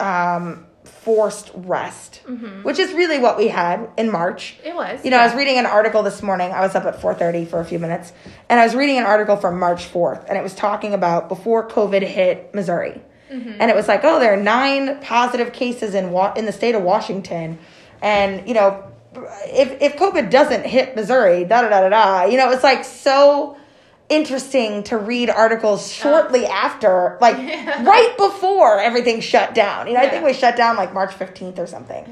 um, 0.00 0.66
forced 1.02 1.50
rest, 1.54 2.22
mm-hmm. 2.26 2.62
which 2.62 2.78
is 2.78 2.92
really 2.92 3.18
what 3.18 3.36
we 3.36 3.48
had 3.48 3.88
in 3.96 4.10
March. 4.10 4.56
It 4.64 4.74
was. 4.74 5.04
You 5.04 5.10
know, 5.10 5.18
I 5.18 5.26
was 5.26 5.34
reading 5.34 5.58
an 5.58 5.66
article 5.66 6.02
this 6.02 6.22
morning. 6.22 6.50
I 6.52 6.60
was 6.60 6.74
up 6.74 6.84
at 6.84 7.00
4:30 7.00 7.48
for 7.48 7.60
a 7.60 7.64
few 7.64 7.78
minutes, 7.78 8.12
and 8.48 8.60
I 8.60 8.64
was 8.64 8.74
reading 8.74 8.98
an 8.98 9.04
article 9.04 9.36
from 9.36 9.58
March 9.58 9.90
4th, 9.90 10.24
and 10.28 10.36
it 10.36 10.42
was 10.42 10.54
talking 10.54 10.94
about 10.94 11.28
before 11.28 11.68
COVID 11.68 12.02
hit 12.02 12.54
Missouri. 12.54 13.00
Mm-hmm. 13.30 13.60
And 13.60 13.70
it 13.70 13.74
was 13.74 13.88
like, 13.88 14.04
oh, 14.04 14.18
there 14.18 14.32
are 14.32 14.42
nine 14.42 15.00
positive 15.00 15.52
cases 15.52 15.94
in 15.94 16.10
wa- 16.10 16.32
in 16.34 16.46
the 16.46 16.52
state 16.52 16.74
of 16.74 16.82
Washington, 16.82 17.58
and 18.02 18.46
you 18.48 18.54
know, 18.54 18.84
if 19.46 19.80
if 19.80 19.96
COVID 19.96 20.30
doesn't 20.30 20.66
hit 20.66 20.96
Missouri, 20.96 21.44
da 21.44 21.62
da 21.62 21.68
da 21.68 21.80
da 21.80 21.88
da, 21.88 22.24
you 22.24 22.36
know, 22.36 22.50
it's 22.50 22.64
like 22.64 22.84
so 22.84 23.56
interesting 24.08 24.82
to 24.84 24.96
read 24.96 25.28
articles 25.30 25.92
shortly 25.92 26.46
after, 26.46 27.18
like 27.20 27.36
right 27.36 28.14
before 28.16 28.80
everything 28.80 29.20
shut 29.20 29.54
down. 29.54 29.86
You 29.86 29.94
know, 29.94 30.00
I 30.00 30.08
think 30.08 30.24
we 30.24 30.32
shut 30.32 30.56
down 30.56 30.76
like 30.76 30.94
March 30.94 31.10
15th 31.10 31.58
or 31.58 31.66
something 31.66 32.04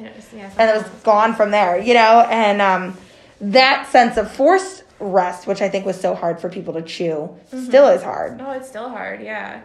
and 0.59 0.71
it 0.71 0.77
was 0.83 0.89
gone 1.03 1.35
from 1.35 1.51
there, 1.51 1.79
you 1.79 1.95
know, 1.95 2.27
and 2.31 2.61
um, 2.61 2.97
that 3.41 3.89
sense 3.89 4.17
of 4.17 4.31
forced 4.31 4.85
rest, 4.99 5.47
which 5.47 5.61
I 5.63 5.69
think 5.69 5.87
was 5.87 6.01
so 6.01 6.15
hard 6.15 6.41
for 6.41 6.49
people 6.49 6.75
to 6.75 6.83
chew, 6.83 7.35
still 7.49 7.89
is 7.89 8.03
hard. 8.03 8.39
No, 8.39 8.51
it's 8.53 8.69
still 8.69 8.89
hard. 8.89 9.23
Yeah. 9.23 9.63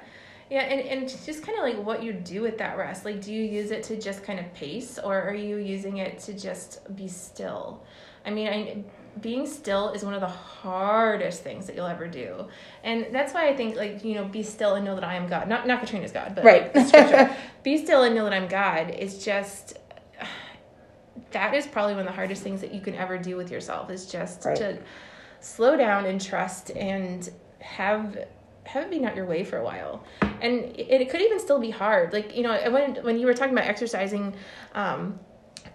Yeah, 0.50 0.64
and, 0.64 0.82
and 0.82 1.10
just 1.10 1.44
kind 1.44 1.58
of 1.58 1.64
like 1.64 1.86
what 1.86 2.04
you 2.04 2.12
do 2.12 2.42
with 2.42 2.58
that 2.58 2.78
rest. 2.78 3.06
Like, 3.06 3.22
do 3.22 3.32
you 3.32 3.42
use 3.42 3.72
it 3.72 3.84
to 3.84 3.98
just 3.98 4.24
kind 4.24 4.38
of 4.38 4.54
pace, 4.54 5.00
or 5.02 5.22
are 5.22 5.34
you 5.34 5.56
using 5.56 5.98
it 5.98 6.20
to 6.22 6.34
just 6.34 6.94
be 6.94 7.08
still? 7.08 7.84
I 8.26 8.32
mean, 8.32 8.48
I, 8.50 8.84
being 9.20 9.46
still 9.46 9.90
is 9.90 10.04
one 10.04 10.14
of 10.14 10.22
the 10.22 10.28
hardest 10.28 11.44
things 11.44 11.68
that 11.68 11.76
you'll 11.76 11.86
ever 11.88 12.08
do, 12.08 12.48
and 12.84 13.08
that's 13.12 13.34
why 13.34 13.50
I 13.50 13.56
think 13.56 13.76
like 13.76 14.04
you 14.06 14.16
know, 14.16 14.26
be 14.26 14.44
still 14.44 14.76
and 14.76 14.86
know 14.86 14.96
that 14.96 15.04
I 15.04 15.16
am 15.16 15.28
God. 15.28 15.48
Not 15.50 15.68
not 15.68 15.82
Katrina's 15.82 16.12
God, 16.12 16.34
but 16.36 16.46
Right. 16.46 16.74
like, 16.74 16.88
scripture. 16.88 17.36
be 17.64 17.78
still 17.78 18.04
and 18.04 18.16
know 18.16 18.24
that 18.24 18.34
I'm 18.34 18.48
God 18.48 18.92
is 18.92 19.24
just 19.24 19.78
that 21.32 21.54
is 21.54 21.68
probably 21.68 21.94
one 21.94 22.02
of 22.02 22.08
the 22.08 22.14
hardest 22.14 22.42
things 22.44 22.62
that 22.62 22.74
you 22.74 22.82
can 22.82 22.96
ever 22.96 23.18
do 23.18 23.36
with 23.36 23.52
yourself 23.52 23.90
is 23.90 24.06
just 24.06 24.46
Right. 24.46 24.56
to 24.58 24.78
slow 25.40 25.76
down 25.76 26.06
and 26.06 26.22
trust 26.22 26.72
and 26.72 27.30
have 27.60 28.18
have 28.64 28.84
it 28.84 28.92
be 28.92 29.00
not 29.00 29.16
your 29.16 29.26
way 29.26 29.44
for 29.44 29.58
a 29.58 29.64
while 29.64 30.04
and 30.42 30.64
it, 30.78 31.02
it 31.02 31.10
could 31.10 31.22
even 31.22 31.40
still 31.40 31.60
be 31.60 31.72
hard 31.72 32.14
like 32.14 32.36
you 32.36 32.44
know 32.44 32.72
when 32.72 32.96
when 33.04 33.20
you 33.20 33.26
were 33.26 33.34
talking 33.34 33.54
about 33.54 33.68
exercising 33.68 34.36
um 34.76 35.20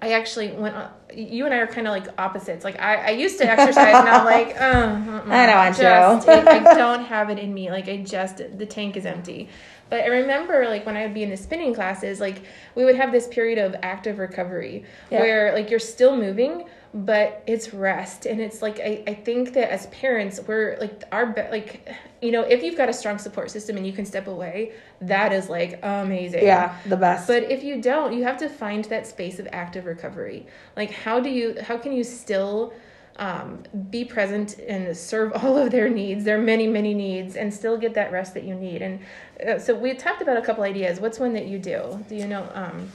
I 0.02 0.12
actually 0.12 0.52
went. 0.52 0.74
On, 0.76 0.90
you 1.14 1.44
and 1.46 1.54
I 1.54 1.58
are 1.58 1.66
kind 1.66 1.86
of 1.86 1.92
like 1.92 2.06
opposites. 2.18 2.64
Like 2.64 2.78
I, 2.78 2.96
I 2.96 3.10
used 3.10 3.38
to 3.38 3.48
exercise, 3.48 3.94
and 3.94 4.08
I'm 4.08 4.24
like, 4.36 4.48
uh, 4.60 4.64
uh-uh, 4.64 5.22
I 5.30 5.46
know, 5.46 5.52
Aunt 5.52 5.76
just, 5.76 6.28
it- 6.28 6.46
I 6.48 6.74
don't 6.74 7.04
have 7.04 7.30
it 7.30 7.38
in 7.38 7.54
me. 7.54 7.70
Like 7.70 7.88
I 7.88 7.98
just, 7.98 8.36
the 8.58 8.66
tank 8.66 8.96
is 8.96 9.06
empty. 9.06 9.48
But 9.88 10.00
I 10.02 10.06
remember, 10.08 10.66
like 10.66 10.84
when 10.84 10.96
I 10.96 11.04
would 11.06 11.14
be 11.14 11.22
in 11.22 11.30
the 11.30 11.36
spinning 11.36 11.72
classes, 11.72 12.20
like 12.20 12.42
we 12.74 12.84
would 12.84 12.96
have 12.96 13.12
this 13.12 13.28
period 13.28 13.58
of 13.58 13.74
active 13.82 14.18
recovery 14.18 14.84
Yeah. 15.10 15.20
where 15.20 15.54
like 15.54 15.70
you're 15.70 15.78
still 15.78 16.16
moving, 16.16 16.64
but 16.96 17.42
it's 17.46 17.74
rest, 17.74 18.24
and 18.24 18.40
it's 18.40 18.62
like 18.62 18.80
I, 18.80 19.02
I 19.06 19.12
think 19.12 19.52
that 19.52 19.70
as 19.70 19.86
parents, 19.88 20.40
we're 20.46 20.78
like 20.80 21.02
our 21.12 21.26
be- 21.26 21.48
like 21.50 21.94
you 22.22 22.32
know 22.32 22.40
if 22.40 22.62
you've 22.62 22.76
got 22.76 22.88
a 22.88 22.92
strong 22.92 23.18
support 23.18 23.50
system 23.50 23.76
and 23.76 23.86
you 23.86 23.92
can 23.92 24.06
step 24.06 24.28
away, 24.28 24.72
that 25.02 25.30
is 25.30 25.50
like 25.50 25.78
amazing. 25.82 26.44
Yeah, 26.44 26.74
the 26.86 26.96
best. 26.96 27.26
But 27.26 27.50
if 27.50 27.62
you 27.62 27.82
don't, 27.82 28.14
you 28.14 28.24
have 28.24 28.38
to 28.38 28.48
find 28.48 28.82
that 28.86 29.06
space 29.06 29.38
of 29.38 29.46
active 29.52 29.84
recovery. 29.84 30.46
Like 30.74 30.90
how 30.90 31.20
do 31.20 31.28
you 31.28 31.56
how 31.60 31.76
can 31.76 31.92
you 31.92 32.02
still 32.02 32.72
um, 33.16 33.62
be 33.90 34.02
present 34.02 34.58
and 34.60 34.96
serve 34.96 35.32
all 35.44 35.58
of 35.58 35.70
their 35.70 35.90
needs, 35.90 36.24
their 36.24 36.40
many 36.40 36.66
many 36.66 36.94
needs, 36.94 37.36
and 37.36 37.52
still 37.52 37.76
get 37.76 37.92
that 37.92 38.10
rest 38.10 38.32
that 38.32 38.44
you 38.44 38.54
need? 38.54 38.80
And 38.80 39.00
uh, 39.46 39.58
so 39.58 39.74
we 39.74 39.92
talked 39.92 40.22
about 40.22 40.38
a 40.38 40.42
couple 40.42 40.64
ideas. 40.64 40.98
What's 40.98 41.18
one 41.18 41.34
that 41.34 41.46
you 41.46 41.58
do? 41.58 42.02
Do 42.08 42.16
you 42.16 42.26
know? 42.26 42.48
Um, 42.54 42.90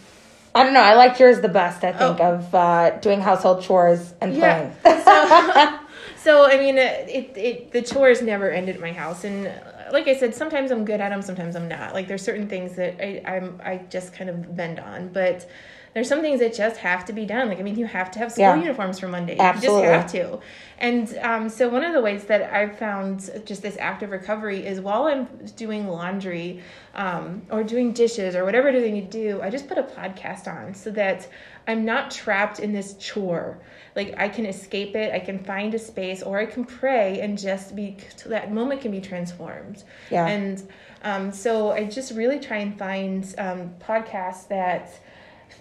I 0.53 0.63
don't 0.63 0.74
know. 0.74 0.81
I 0.81 0.96
liked 0.96 1.20
yours 1.20 1.39
the 1.39 1.48
best. 1.50 1.84
I 1.84 1.93
think 1.93 2.20
Oh. 2.20 2.34
of 2.34 2.53
uh, 2.55 2.91
doing 3.00 3.22
household 3.22 3.63
chores 3.63 4.13
and 4.22 4.36
Yeah. 4.36 4.72
playing. 4.84 5.00
so, 5.05 5.79
so 6.17 6.46
I 6.46 6.58
mean, 6.58 6.77
it, 6.77 7.10
it, 7.10 7.38
it 7.38 7.72
the 7.72 7.81
chores 7.81 8.22
never 8.22 8.50
ended 8.50 8.75
at 8.75 8.81
my 8.81 8.91
house, 8.91 9.24
and 9.24 9.48
uh, 9.48 9.51
like 9.91 10.08
I 10.08 10.15
said, 10.15 10.36
sometimes 10.36 10.72
I'm 10.72 10.84
good 10.86 11.00
at 11.00 11.10
them, 11.10 11.22
sometimes 11.22 11.55
I'm 11.55 11.67
not. 11.67 11.93
Like 11.93 12.08
there's 12.08 12.22
certain 12.24 12.48
things 12.50 12.75
that 12.75 13.01
I 13.01 13.22
I'm 13.36 13.62
I 13.63 13.77
just 13.89 14.13
kind 14.13 14.29
of 14.29 14.55
bend 14.55 14.79
on, 14.79 15.10
but 15.10 15.48
there's 15.93 16.07
some 16.07 16.21
things 16.21 16.39
that 16.39 16.53
just 16.55 16.77
have 16.77 17.05
to 17.05 17.13
be 17.13 17.25
done. 17.25 17.50
Like 17.50 17.60
I 17.60 17.63
mean, 17.63 17.75
you 17.77 17.86
have 17.86 18.12
to 18.12 18.19
have 18.19 18.31
school 18.31 18.45
Yeah. 18.45 18.55
uniforms 18.55 19.00
for 19.00 19.07
Monday. 19.07 19.38
Absolutely. 19.38 19.83
You 19.83 19.89
just 19.89 20.13
have 20.15 20.29
to. 20.29 20.39
And 20.79 21.17
um, 21.21 21.50
so 21.50 21.69
one 21.69 21.83
of 21.83 21.93
the 21.93 22.01
ways 22.01 22.24
that 22.25 22.51
I've 22.51 22.77
found 22.79 23.29
just 23.45 23.62
this 23.62 23.77
active 23.79 24.10
recovery 24.10 24.65
is 24.65 24.79
while 24.79 25.03
I'm 25.03 25.27
doing 25.55 25.88
laundry 25.88 26.63
um, 26.95 27.43
or 27.51 27.63
doing 27.63 27.91
dishes 27.93 28.36
or 28.36 28.45
whatever 28.45 28.69
it 28.69 28.75
is 28.75 28.83
I 28.83 28.89
need 28.89 29.12
to 29.12 29.17
do, 29.17 29.41
I 29.41 29.50
just 29.51 29.67
put 29.67 29.77
a 29.77 29.83
podcast 29.83 30.48
on 30.48 30.74
so 30.74 30.89
that 30.91 31.27
I'm 31.67 31.86
not 31.86 32.10
trapped 32.10 32.60
in 32.60 32.74
this 32.74 32.95
chore. 32.95 33.60
Like 33.95 34.15
I 34.17 34.27
can 34.29 34.45
escape 34.45 34.95
it, 34.95 35.13
I 35.13 35.19
can 35.19 35.43
find 35.43 35.75
a 35.75 35.79
space, 35.79 36.24
or 36.24 36.39
I 36.39 36.45
can 36.45 36.63
pray 36.65 37.19
and 37.19 37.38
just 37.38 37.75
be 37.75 37.98
that 38.25 38.51
moment 38.51 38.81
can 38.81 38.91
be 38.91 39.01
transformed. 39.01 39.83
Yeah. 40.10 40.25
And 40.25 40.67
um, 41.03 41.31
so 41.31 41.71
I 41.71 41.83
just 41.83 42.13
really 42.13 42.39
try 42.39 42.57
and 42.57 42.77
find 42.79 43.24
um, 43.38 43.75
podcasts 43.79 44.48
that 44.48 44.89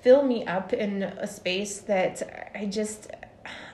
fill 0.02 0.22
me 0.22 0.44
up 0.46 0.72
in 0.72 1.02
a 1.02 1.26
space 1.26 1.78
that 1.80 2.50
I 2.54 2.66
just 2.66 3.10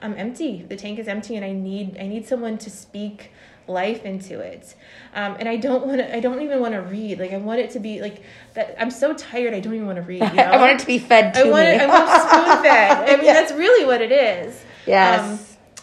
I'm 0.01 0.15
empty. 0.15 0.63
The 0.69 0.77
tank 0.77 0.99
is 0.99 1.09
empty, 1.09 1.37
and 1.37 1.45
I 1.45 1.53
need 1.53 1.97
I 2.01 2.07
need 2.07 2.27
someone 2.27 2.59
to 2.59 2.71
speak 2.71 3.33
life 3.69 4.05
into 4.05 4.39
it. 4.39 4.75
Um, 5.13 5.37
and 5.41 5.49
I 5.49 5.57
don't 5.57 5.87
want 5.87 5.99
to. 5.99 6.15
I 6.17 6.21
don't 6.21 6.41
even 6.41 6.61
want 6.61 6.75
to 6.75 6.83
read. 6.83 7.19
Like 7.19 7.33
I 7.33 7.37
want 7.39 7.61
it 7.61 7.71
to 7.71 7.81
be 7.81 8.01
like 8.01 8.23
that. 8.55 8.77
I'm 8.81 8.91
so 8.91 9.13
tired. 9.15 9.53
I 9.55 9.61
don't 9.61 9.75
even 9.75 9.87
want 9.87 9.97
to 9.97 10.03
read. 10.03 10.23
You 10.23 10.33
know? 10.35 10.43
I 10.45 10.57
want 10.57 10.73
it 10.73 10.79
to 10.81 10.87
be 10.87 10.99
fed 10.99 11.35
to 11.35 11.41
I 11.41 11.45
want 11.51 11.65
me. 11.67 11.73
it, 11.75 11.81
I 11.81 11.87
want 11.87 12.09
spoon 12.23 12.63
fed. 12.65 13.09
I 13.11 13.17
mean, 13.17 13.25
Yeah. 13.27 13.33
that's 13.35 13.53
really 13.53 13.85
what 13.85 14.01
it 14.01 14.13
is. 14.13 14.65
Yes. 14.87 15.21
Um, 15.21 15.39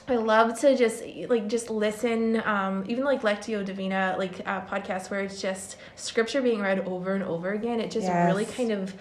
I 0.05 0.15
love 0.17 0.59
to 0.61 0.75
just 0.75 1.01
like 1.29 1.47
just 1.47 1.69
listen, 1.69 2.41
um, 2.45 2.83
even 2.87 3.03
like 3.05 3.21
Lectio 3.21 3.63
Divina, 3.63 4.15
like 4.17 4.41
uh, 4.45 4.61
podcasts 4.61 5.09
where 5.09 5.21
it's 5.21 5.41
just 5.41 5.77
scripture 5.95 6.41
being 6.41 6.59
read 6.61 6.79
over 6.87 7.13
and 7.15 7.23
over 7.23 7.51
again. 7.51 7.79
It 7.79 7.91
just 7.91 8.07
Yes. 8.07 8.27
really 8.27 8.45
kind 8.45 8.71
of 8.71 8.93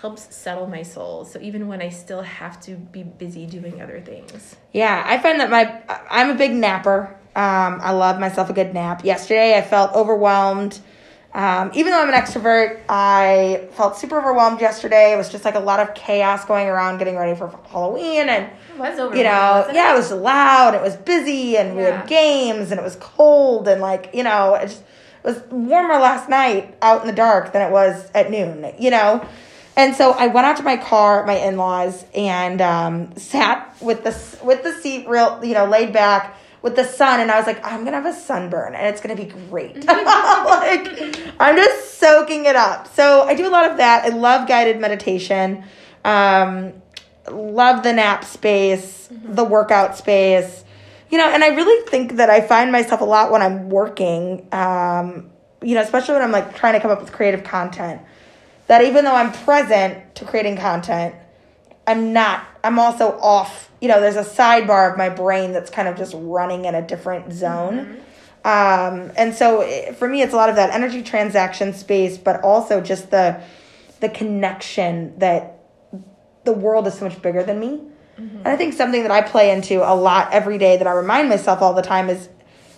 helps 0.00 0.34
settle 0.34 0.66
my 0.66 0.82
soul. 0.82 1.24
So 1.24 1.40
even 1.40 1.66
when 1.68 1.82
I 1.82 1.88
still 1.88 2.22
have 2.22 2.60
to 2.62 2.72
be 2.72 3.02
busy 3.02 3.46
doing 3.46 3.82
other 3.82 4.00
things. 4.00 4.56
Yeah, 4.72 5.02
I 5.04 5.18
find 5.18 5.40
that 5.40 5.50
my 5.50 5.82
I'm 6.10 6.30
a 6.30 6.34
big 6.34 6.52
napper. 6.52 7.16
Um, 7.34 7.80
I 7.82 7.92
love 7.92 8.18
myself 8.18 8.50
a 8.50 8.52
good 8.52 8.74
nap. 8.74 9.04
Yesterday, 9.04 9.56
I 9.56 9.62
felt 9.62 9.92
overwhelmed. 9.94 10.80
Um, 11.34 11.70
even 11.74 11.92
though 11.92 12.00
I'm 12.00 12.08
an 12.08 12.14
extrovert, 12.14 12.80
I 12.88 13.68
felt 13.72 13.96
super 13.96 14.18
overwhelmed 14.18 14.60
yesterday. 14.60 15.12
It 15.12 15.16
was 15.16 15.28
just 15.28 15.44
like 15.44 15.54
a 15.54 15.60
lot 15.60 15.78
of 15.78 15.94
chaos 15.94 16.44
going 16.44 16.66
around, 16.66 16.98
getting 16.98 17.16
ready 17.16 17.36
for 17.36 17.48
Halloween, 17.70 18.28
and 18.28 18.50
you 19.18 19.24
know, 19.24 19.66
yeah, 19.72 19.92
it 19.92 19.96
was 19.96 20.10
loud. 20.10 20.74
It 20.74 20.82
was 20.82 20.96
busy, 20.96 21.56
and 21.56 21.76
we 21.76 21.82
had 21.82 22.08
games, 22.08 22.70
and 22.70 22.80
it 22.80 22.82
was 22.82 22.96
cold, 22.96 23.68
and 23.68 23.80
like 23.80 24.10
you 24.14 24.22
know, 24.22 24.54
it, 24.54 24.68
just, 24.68 24.80
it 24.80 25.26
was 25.26 25.42
warmer 25.50 25.98
last 25.98 26.28
night 26.28 26.76
out 26.82 27.02
in 27.02 27.06
the 27.06 27.12
dark 27.12 27.52
than 27.52 27.62
it 27.62 27.70
was 27.70 28.10
at 28.14 28.30
noon. 28.30 28.72
You 28.78 28.90
know, 28.90 29.28
And 29.78 29.94
so 29.94 30.10
I 30.10 30.26
went 30.26 30.44
out 30.44 30.56
to 30.56 30.64
my 30.64 30.76
car, 30.76 31.24
my 31.24 31.36
in 31.36 31.56
laws, 31.56 32.04
and 32.12 32.60
um, 32.60 33.16
sat 33.16 33.76
with 33.80 34.02
the 34.02 34.44
with 34.44 34.64
the 34.64 34.72
seat 34.72 35.08
real, 35.08 35.38
you 35.44 35.54
know, 35.54 35.66
laid 35.66 35.92
back 35.92 36.36
with 36.62 36.74
the 36.74 36.82
sun, 36.82 37.20
and 37.20 37.30
I 37.30 37.38
was 37.38 37.46
like, 37.46 37.64
I'm 37.64 37.84
gonna 37.84 38.02
have 38.02 38.12
a 38.12 38.12
sunburn, 38.12 38.74
and 38.74 38.88
it's 38.88 39.00
gonna 39.00 39.14
be 39.14 39.26
great. 39.26 39.76
like 39.86 41.16
I'm 41.38 41.54
just 41.54 42.00
soaking 42.00 42.46
it 42.46 42.56
up. 42.56 42.92
So 42.92 43.22
I 43.22 43.36
do 43.36 43.46
a 43.46 43.50
lot 43.50 43.70
of 43.70 43.76
that. 43.76 44.04
I 44.04 44.08
love 44.08 44.48
guided 44.48 44.80
meditation. 44.80 45.62
Um, 46.04 46.72
love 47.30 47.84
the 47.84 47.92
nap 47.92 48.24
space, 48.24 49.08
mm-hmm. 49.12 49.36
the 49.36 49.44
workout 49.44 49.96
space. 49.96 50.64
You 51.08 51.18
know, 51.18 51.28
and 51.28 51.44
I 51.44 51.50
really 51.50 51.88
think 51.88 52.16
that 52.16 52.30
I 52.30 52.40
find 52.40 52.72
myself 52.72 53.00
a 53.00 53.04
lot 53.04 53.30
when 53.30 53.42
I'm 53.42 53.70
working. 53.70 54.48
Um, 54.50 55.30
you 55.62 55.76
know, 55.76 55.82
especially 55.82 56.14
when 56.14 56.22
I'm 56.22 56.32
like 56.32 56.56
trying 56.56 56.74
to 56.74 56.80
come 56.80 56.90
up 56.90 57.00
with 57.00 57.12
creative 57.12 57.44
content 57.44 58.02
that 58.68 58.84
even 58.84 59.04
though 59.04 59.14
I'm 59.14 59.32
present 59.32 60.14
to 60.16 60.24
creating 60.24 60.56
content, 60.56 61.14
I'm 61.86 62.12
not, 62.12 62.46
I'm 62.62 62.78
also 62.78 63.18
off. 63.18 63.70
You 63.80 63.88
know, 63.88 64.00
there's 64.00 64.16
a 64.16 64.24
sidebar 64.24 64.92
of 64.92 64.98
my 64.98 65.08
brain 65.08 65.52
that's 65.52 65.70
kind 65.70 65.88
of 65.88 65.96
just 65.96 66.14
running 66.16 66.66
in 66.66 66.74
a 66.74 66.86
different 66.86 67.32
zone. 67.32 67.78
Mm-hmm. 67.78 67.98
Um, 68.44 69.12
and 69.16 69.34
so 69.34 69.62
it, 69.62 69.96
for 69.96 70.08
me, 70.08 70.22
it's 70.22 70.32
a 70.32 70.36
lot 70.36 70.48
of 70.48 70.56
that 70.56 70.70
energy 70.70 71.02
transaction 71.02 71.72
space, 71.72 72.18
but 72.18 72.42
also 72.42 72.80
just 72.80 73.10
the, 73.10 73.42
the 74.00 74.08
connection 74.08 75.18
that 75.18 75.58
the 76.44 76.52
world 76.52 76.86
is 76.86 76.94
so 76.94 77.08
much 77.08 77.20
bigger 77.20 77.42
than 77.42 77.58
me. 77.58 77.80
Mm-hmm. 78.18 78.38
And 78.38 78.48
I 78.48 78.56
think 78.56 78.74
something 78.74 79.02
that 79.02 79.10
I 79.10 79.22
play 79.22 79.50
into 79.50 79.76
a 79.80 79.94
lot 79.94 80.32
every 80.32 80.58
day 80.58 80.76
that 80.76 80.86
I 80.86 80.92
remind 80.92 81.28
myself 81.28 81.62
all 81.62 81.74
the 81.74 81.82
time 81.82 82.10
is 82.10 82.28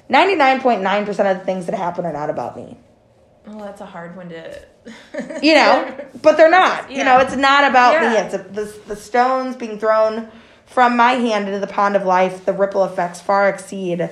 99.9% 0.09 1.09
of 1.09 1.39
the 1.39 1.45
things 1.45 1.67
that 1.67 1.75
happen 1.75 2.05
are 2.05 2.13
not 2.13 2.31
about 2.31 2.57
me. 2.57 2.77
Well, 3.47 3.61
that's 3.61 3.81
a 3.81 3.87
hard 3.87 4.17
one 4.17 4.29
to. 4.31 4.69
You 5.43 5.55
know, 5.55 5.97
but 6.23 6.37
they're 6.37 6.51
not. 6.51 6.91
Yeah. 6.91 6.99
You 6.99 7.05
know, 7.05 7.19
it's 7.19 7.37
not 7.37 7.69
about 7.69 7.93
yeah. 7.95 8.11
me. 8.11 8.17
It's 8.19 8.35
a, 8.35 8.39
the 8.39 8.79
the 8.89 8.97
stones 8.97 9.57
being 9.57 9.79
thrown 9.79 10.29
from 10.67 10.97
my 10.97 11.13
hand 11.13 11.47
into 11.47 11.61
the 11.61 11.67
pond 11.67 11.97
of 11.97 12.05
life. 12.05 12.45
The 12.45 12.53
ripple 12.53 12.85
effects 12.85 13.21
far 13.21 13.49
exceed 13.49 14.09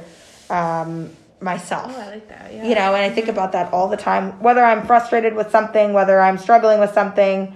um, 0.51 1.11
myself. 1.41 1.93
Oh, 1.95 2.01
I 2.01 2.07
like 2.11 2.29
that. 2.29 2.53
Yeah. 2.53 2.69
You 2.69 2.75
know, 2.75 2.95
and 2.95 3.05
I 3.05 3.11
think 3.11 3.27
mm-hmm. 3.27 3.37
about 3.37 3.53
that 3.53 3.73
all 3.73 3.89
the 3.89 3.97
time. 3.97 4.41
Whether 4.41 4.65
I'm 4.65 4.87
frustrated 4.87 5.35
with 5.35 5.51
something, 5.51 5.93
whether 5.93 6.21
I'm 6.21 6.39
struggling 6.39 6.81
with 6.81 6.93
something, 6.93 7.55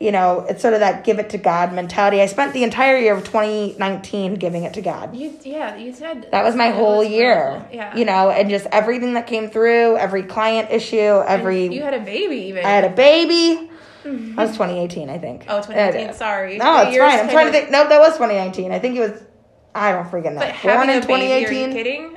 you 0.00 0.10
know, 0.12 0.46
it's 0.48 0.62
sort 0.62 0.72
of 0.72 0.80
that 0.80 1.04
give 1.04 1.18
it 1.18 1.28
to 1.30 1.38
God 1.38 1.74
mentality. 1.74 2.22
I 2.22 2.26
spent 2.26 2.54
the 2.54 2.64
entire 2.64 2.96
year 2.96 3.14
of 3.14 3.22
2019 3.22 4.36
giving 4.36 4.64
it 4.64 4.72
to 4.74 4.80
God. 4.80 5.14
You, 5.14 5.38
yeah, 5.42 5.76
you 5.76 5.92
said 5.92 6.26
that 6.32 6.42
was 6.42 6.56
my 6.56 6.70
whole 6.70 7.00
was 7.00 7.08
year. 7.08 7.64
Yeah, 7.70 7.94
you 7.94 8.06
know, 8.06 8.30
and 8.30 8.48
just 8.48 8.66
everything 8.72 9.12
that 9.14 9.26
came 9.26 9.50
through, 9.50 9.98
every 9.98 10.22
client 10.22 10.70
issue, 10.70 10.96
every. 10.96 11.66
And 11.66 11.74
you 11.74 11.82
had 11.82 11.92
a 11.92 12.00
baby, 12.00 12.36
even. 12.48 12.64
I 12.64 12.70
had 12.70 12.84
a 12.84 12.94
baby. 12.94 13.70
Mm-hmm. 14.02 14.36
That 14.36 14.46
was 14.46 14.52
2018, 14.52 15.10
I 15.10 15.18
think. 15.18 15.44
Oh, 15.46 15.60
2018. 15.60 16.14
Sorry. 16.14 16.56
No, 16.56 16.80
it's 16.80 16.96
fine. 16.96 17.18
I'm 17.20 17.28
trying 17.28 17.46
to 17.46 17.52
think. 17.52 17.70
No, 17.70 17.86
that 17.86 18.00
was 18.00 18.14
2019. 18.14 18.72
I 18.72 18.78
think 18.78 18.96
it 18.96 19.00
was. 19.00 19.22
I 19.74 19.92
don't 19.92 20.10
freaking 20.10 20.32
know. 20.32 20.40
But 20.40 20.62
Born 20.62 20.88
in 20.88 21.02
2018. 21.02 21.06
Baby, 21.06 21.62
are 21.62 21.68
you 21.68 21.74
kidding? 21.74 22.16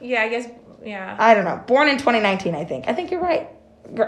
Yeah, 0.00 0.22
I 0.22 0.28
guess. 0.28 0.48
Yeah. 0.84 1.16
I 1.18 1.34
don't 1.34 1.44
know. 1.44 1.60
Born 1.66 1.88
in 1.88 1.98
2019, 1.98 2.54
I 2.54 2.64
think. 2.64 2.86
I 2.86 2.92
think 2.92 3.10
you're 3.10 3.20
right. 3.20 3.50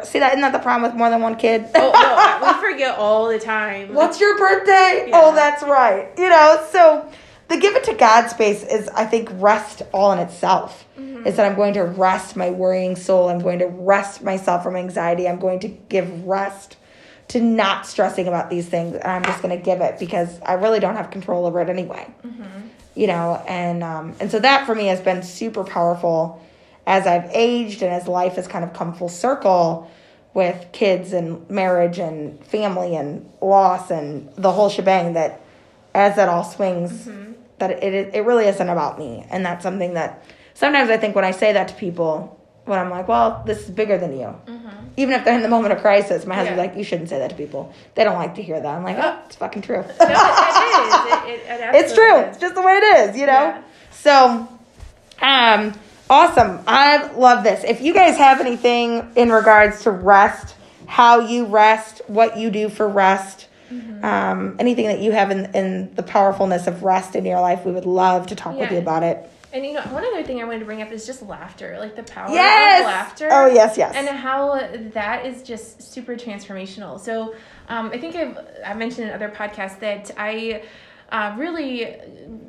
See 0.05 0.19
that 0.19 0.33
isn't 0.33 0.41
that 0.41 0.53
the 0.53 0.59
problem 0.59 0.91
with 0.91 0.99
more 0.99 1.09
than 1.09 1.21
one 1.21 1.37
kid? 1.37 1.67
oh 1.75 2.41
no, 2.41 2.47
we 2.47 2.61
forget 2.73 2.99
all 2.99 3.29
the 3.29 3.39
time. 3.39 3.95
What's 3.95 4.21
your 4.21 4.37
birthday? 4.37 5.07
Yeah. 5.09 5.21
Oh, 5.21 5.35
that's 5.35 5.63
right. 5.63 6.11
You 6.19 6.29
know, 6.29 6.67
so 6.71 7.09
the 7.49 7.57
give 7.57 7.77
it 7.77 7.85
to 7.85 7.95
God 7.95 8.29
space 8.29 8.63
is, 8.63 8.89
I 8.89 9.07
think, 9.07 9.29
rest 9.33 9.83
all 9.93 10.13
in 10.13 10.19
itself. 10.19 10.87
Mm-hmm. 10.99 11.27
Is 11.27 11.37
that 11.37 11.51
I'm 11.51 11.57
going 11.57 11.75
to 11.75 11.83
rest 11.83 12.37
my 12.37 12.51
worrying 12.51 12.95
soul. 12.95 13.29
I'm 13.29 13.41
going 13.41 13.61
to 13.61 13.67
rest 13.67 14.23
myself 14.23 14.63
from 14.63 14.77
anxiety. 14.77 15.27
I'm 15.27 15.39
going 15.39 15.61
to 15.61 15.69
give 15.69 16.25
rest 16.25 16.77
to 17.29 17.41
not 17.41 17.87
stressing 17.87 18.29
about 18.29 18.51
these 18.51 18.69
things. 18.69 18.95
And 18.95 19.05
I'm 19.05 19.25
just 19.25 19.43
going 19.43 19.57
to 19.57 19.63
give 19.63 19.81
it 19.81 19.99
because 19.99 20.41
I 20.43 20.55
really 20.55 20.81
don't 20.81 20.97
have 20.97 21.11
control 21.11 21.47
over 21.47 21.61
it 21.61 21.69
anyway. 21.69 22.07
Mm-hmm. 22.25 22.69
You 22.95 23.07
know, 23.07 23.43
and 23.47 23.85
um, 23.85 24.15
and 24.21 24.31
so 24.31 24.41
that 24.41 24.67
for 24.67 24.75
me 24.75 24.87
has 24.87 25.01
been 25.01 25.23
super 25.23 25.65
powerful 25.65 26.45
as 26.89 27.07
I've 27.07 27.31
aged 27.35 27.83
and 27.83 27.93
as 27.93 28.09
life 28.09 28.37
has 28.37 28.49
kind 28.49 28.65
of 28.65 28.73
come 28.73 28.95
full 28.95 29.11
circle 29.11 29.91
with 30.33 30.73
kids 30.73 31.13
and 31.13 31.49
marriage 31.51 31.99
and 31.99 32.43
family 32.47 32.97
and 32.97 33.31
loss 33.43 33.91
and 33.91 34.35
the 34.37 34.51
whole 34.51 34.71
shebang 34.71 35.13
that 35.13 35.43
as 35.95 36.17
that 36.17 36.31
all 36.31 36.45
swings 36.45 37.07
mm-hmm. 37.07 37.33
that 37.59 37.71
it 37.83 38.15
it 38.15 38.25
really 38.25 38.47
isn't 38.47 38.69
about 38.71 38.99
me 38.99 39.27
and 39.29 39.45
that's 39.45 39.63
something 39.63 39.95
that 39.95 40.25
sometimes 40.55 40.89
I 40.89 40.97
think 40.97 41.15
when 41.15 41.27
I 41.27 41.31
say 41.33 41.53
that 41.53 41.69
to 41.69 41.75
people 41.75 42.41
when 42.65 42.79
I'm 42.79 42.89
like 42.89 43.07
well 43.07 43.43
this 43.47 43.65
is 43.65 43.71
bigger 43.71 43.99
than 43.99 44.13
you 44.13 44.35
mm-hmm. 44.47 44.69
even 44.97 45.15
if 45.15 45.27
they're 45.27 45.37
in 45.37 45.43
the 45.43 45.49
moment 45.49 45.75
of 45.75 45.81
crisis 45.81 46.25
my 46.25 46.37
husband's 46.37 46.57
yeah. 46.57 46.65
like 46.69 46.77
you 46.77 46.85
shouldn't 46.85 47.11
say 47.11 47.19
that 47.19 47.31
to 47.31 47.37
people 47.37 47.75
they 47.97 48.05
don't 48.05 48.17
like 48.17 48.35
to 48.37 48.43
hear 48.43 48.59
that 48.59 48.75
I'm 48.75 48.83
like 48.83 48.97
oh 48.99 49.21
it's 49.27 49.37
fucking 49.37 49.61
true 49.61 49.77
no, 49.77 49.83
it, 49.83 49.91
it 49.91 50.07
is 50.81 50.95
it, 51.27 51.51
it, 51.51 51.75
it's 51.75 51.93
true 51.93 52.17
is. 52.17 52.29
it's 52.29 52.39
just 52.39 52.55
the 52.55 52.63
way 52.63 52.73
it 52.73 53.11
is 53.11 53.17
you 53.17 53.27
know 53.27 53.33
yeah. 53.33 53.63
so 53.91 54.49
um 55.21 55.75
Awesome. 56.11 56.61
I 56.67 57.13
love 57.13 57.45
this. 57.45 57.65
If 57.65 57.81
you 57.81 57.93
guys 57.93 58.17
have 58.17 58.41
anything 58.41 59.13
in 59.15 59.31
regards 59.31 59.83
to 59.83 59.91
rest, 59.91 60.55
how 60.87 61.21
you 61.21 61.47
rest, 61.47 62.01
what 62.07 62.39
you 62.39 62.51
do 62.51 62.69
for 62.69 62.89
rest, 62.89 63.49
mm-hmm. 63.71 64.05
um, 64.05 64.57
anything 64.59 64.87
that 64.87 65.01
you 65.01 65.13
have 65.13 65.31
in, 65.31 65.55
in 65.55 65.95
the 65.95 66.03
powerfulness 66.03 66.67
of 66.67 66.83
rest 66.83 67.15
in 67.15 67.27
your 67.27 67.41
life, 67.41 67.65
we 67.65 67.73
would 67.73 67.85
love 67.85 68.29
to 68.29 68.35
talk 68.35 68.55
yeah. 68.55 68.61
with 68.61 68.73
you 68.73 68.79
about 68.79 69.03
it. 69.03 69.31
And 69.53 69.65
you 69.65 69.73
know, 69.73 69.83
one 69.83 70.05
other 70.05 70.23
thing 70.23 70.43
I 70.43 70.45
wanted 70.45 70.61
to 70.61 70.65
bring 70.67 70.83
up 70.83 70.93
is 70.93 71.07
just 71.07 71.23
laughter, 71.23 71.79
like 71.79 71.97
the 71.97 72.03
power 72.03 72.31
yes! 72.31 72.81
of 72.81 72.87
laughter. 72.87 73.29
Oh 73.31 73.47
yes, 73.47 73.79
yes. 73.79 73.95
And 73.95 74.07
how 74.07 74.61
that 74.93 75.25
is 75.25 75.43
just 75.43 75.83
super 75.83 76.17
transformational. 76.17 77.01
So 77.01 77.35
um, 77.69 77.91
I 77.93 77.99
think 77.99 78.15
I've 78.15 78.39
I 78.65 78.75
mentioned 78.75 79.09
in 79.09 79.15
other 79.15 79.31
podcasts 79.31 79.81
that 79.81 80.11
I 80.19 80.65
uh, 81.11 81.35
really 81.39 81.97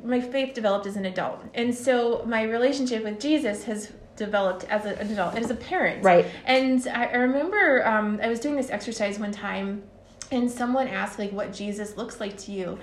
my 0.04 0.20
faith 0.20 0.54
developed 0.54 0.86
as 0.86 0.96
an 0.96 1.06
adult. 1.06 1.42
And 1.54 1.74
so 1.74 2.24
my 2.26 2.42
relationship 2.42 3.04
with 3.04 3.20
jesus 3.20 3.64
has 3.64 3.92
developed 4.16 4.64
as 4.64 4.84
an 4.84 5.10
adult 5.10 5.34
and 5.34 5.44
as 5.44 5.50
a 5.50 5.54
parent. 5.54 6.04
Right. 6.04 6.26
And 6.44 6.86
i, 6.88 7.06
I 7.06 7.16
remember 7.16 7.86
um, 7.86 8.20
i 8.22 8.28
was 8.28 8.40
doing 8.40 8.56
this 8.56 8.70
exercise 8.70 9.18
one 9.18 9.32
time 9.32 9.82
and 10.30 10.50
someone 10.50 10.88
asked 10.88 11.18
like 11.18 11.32
what 11.32 11.52
jesus 11.52 11.96
looks 11.96 12.20
like 12.20 12.36
to 12.38 12.52
you. 12.52 12.78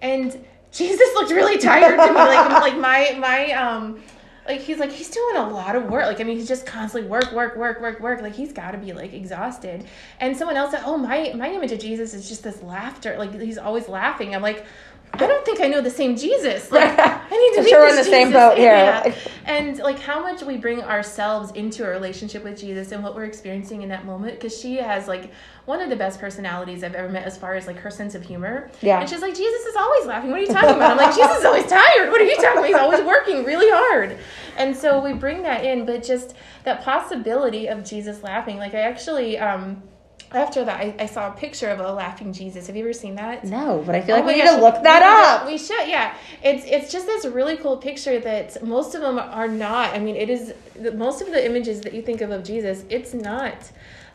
And 0.00 0.44
jesus 0.72 1.14
looked 1.14 1.30
really 1.30 1.58
tired 1.58 1.98
to 1.98 2.12
me. 2.12 2.18
Like 2.18 2.50
like 2.50 2.78
my 2.78 3.16
my 3.18 3.52
um 3.52 4.02
like 4.46 4.60
he's 4.60 4.78
like 4.78 4.90
he's 4.90 5.10
doing 5.10 5.36
a 5.36 5.48
lot 5.48 5.76
of 5.76 5.84
work. 5.88 6.04
Like 6.04 6.20
i 6.20 6.24
mean 6.24 6.36
he's 6.36 6.48
just 6.48 6.66
constantly 6.66 7.08
work 7.08 7.32
work 7.32 7.56
work 7.56 7.80
work 7.80 8.00
work. 8.00 8.20
Like 8.20 8.34
he's 8.34 8.52
got 8.52 8.72
to 8.72 8.78
be 8.78 8.92
like 8.92 9.12
exhausted. 9.14 9.86
And 10.20 10.36
someone 10.36 10.56
else 10.56 10.72
said 10.72 10.82
oh 10.84 10.98
my 10.98 11.32
my 11.34 11.50
image 11.50 11.72
of 11.72 11.78
jesus 11.78 12.12
is 12.12 12.28
just 12.28 12.42
this 12.42 12.62
laughter. 12.62 13.16
Like 13.18 13.38
he's 13.40 13.58
always 13.58 13.88
laughing. 13.88 14.34
I'm 14.34 14.42
like 14.42 14.66
I 15.14 15.26
don't 15.26 15.44
think 15.44 15.60
I 15.60 15.68
know 15.68 15.80
the 15.80 15.90
same 15.90 16.16
Jesus. 16.16 16.70
Like, 16.70 16.98
I 16.98 17.30
need 17.30 17.56
to 17.56 17.62
meet 17.62 17.68
sure 17.68 17.82
this 17.82 17.90
in 17.90 17.96
the 17.96 18.02
Jesus. 18.02 18.10
same 18.10 18.32
boat 18.32 18.56
here. 18.56 18.72
Yeah. 18.72 19.14
And 19.44 19.78
like 19.78 19.98
how 19.98 20.22
much 20.22 20.42
we 20.42 20.56
bring 20.56 20.80
ourselves 20.82 21.52
into 21.52 21.84
a 21.84 21.88
relationship 21.88 22.42
with 22.44 22.58
Jesus 22.58 22.92
and 22.92 23.02
what 23.02 23.14
we're 23.14 23.24
experiencing 23.24 23.82
in 23.82 23.88
that 23.90 24.06
moment. 24.06 24.40
Because 24.40 24.58
she 24.58 24.76
has 24.76 25.08
like 25.08 25.30
one 25.66 25.80
of 25.80 25.90
the 25.90 25.96
best 25.96 26.18
personalities 26.18 26.82
I've 26.82 26.94
ever 26.94 27.08
met 27.08 27.24
as 27.24 27.36
far 27.36 27.54
as 27.54 27.66
like 27.66 27.76
her 27.78 27.90
sense 27.90 28.14
of 28.14 28.22
humor. 28.22 28.70
Yeah. 28.80 29.00
And 29.00 29.08
she's 29.08 29.20
like, 29.20 29.34
Jesus 29.34 29.66
is 29.66 29.76
always 29.76 30.06
laughing. 30.06 30.30
What 30.30 30.38
are 30.38 30.42
you 30.42 30.48
talking 30.48 30.76
about? 30.76 30.92
I'm 30.92 30.96
like, 30.96 31.14
Jesus 31.14 31.38
is 31.38 31.44
always 31.44 31.66
tired. 31.66 32.10
What 32.10 32.20
are 32.20 32.24
you 32.24 32.36
talking 32.36 32.58
about? 32.58 32.66
He's 32.66 32.76
always 32.76 33.02
working 33.04 33.44
really 33.44 33.70
hard. 33.70 34.18
And 34.56 34.74
so 34.74 35.00
we 35.02 35.12
bring 35.12 35.42
that 35.42 35.64
in, 35.64 35.84
but 35.84 36.02
just 36.02 36.34
that 36.64 36.82
possibility 36.82 37.68
of 37.68 37.84
Jesus 37.84 38.22
laughing. 38.22 38.56
Like 38.56 38.74
I 38.74 38.80
actually 38.80 39.38
um 39.38 39.82
after 40.34 40.64
that, 40.64 40.80
I, 40.80 40.94
I, 40.98 41.06
saw 41.06 41.28
a 41.28 41.32
picture 41.32 41.68
of 41.68 41.80
a 41.80 41.92
laughing 41.92 42.32
Jesus. 42.32 42.66
Have 42.66 42.76
you 42.76 42.84
ever 42.84 42.92
seen 42.92 43.16
that? 43.16 43.44
No, 43.44 43.82
but 43.84 43.94
I 43.94 44.00
feel 44.00 44.16
like 44.16 44.24
oh 44.24 44.26
we 44.28 44.34
need 44.34 44.44
gosh, 44.44 44.56
to 44.56 44.60
look 44.60 44.82
that 44.82 45.02
up. 45.02 45.46
we 45.46 45.58
should, 45.58 45.88
yeah. 45.88 46.14
It's 46.42 46.64
it's 46.66 46.92
just 46.92 47.06
this 47.06 47.24
really 47.26 47.56
cool 47.56 47.76
picture 47.76 48.18
that 48.20 48.62
most 48.64 48.94
of 48.94 49.00
them 49.00 49.18
are 49.18 49.48
not. 49.48 49.94
I 49.94 49.98
mean, 49.98 50.16
it 50.16 50.30
is 50.30 50.54
most 50.94 51.22
of 51.22 51.28
the 51.28 51.44
images 51.44 51.80
that 51.82 51.92
you 51.92 52.02
think 52.02 52.20
of 52.20 52.30
of 52.30 52.44
Jesus. 52.44 52.84
It's 52.88 53.14
not 53.14 53.70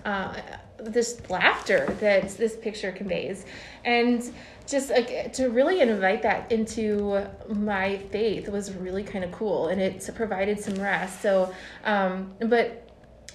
uh, 0.05 0.35
this 0.79 1.21
laughter 1.29 1.95
that 1.99 2.29
this 2.37 2.55
picture 2.55 2.91
conveys, 2.91 3.45
and 3.83 4.23
just 4.67 4.89
like 4.89 5.33
to 5.33 5.49
really 5.49 5.81
invite 5.81 6.21
that 6.23 6.51
into 6.51 7.25
my 7.47 7.97
faith 7.97 8.49
was 8.49 8.73
really 8.73 9.03
kind 9.03 9.23
of 9.23 9.31
cool, 9.31 9.67
and 9.67 9.81
it 9.81 10.09
provided 10.15 10.59
some 10.59 10.75
rest. 10.75 11.21
So, 11.21 11.53
um, 11.85 12.33
but 12.39 12.86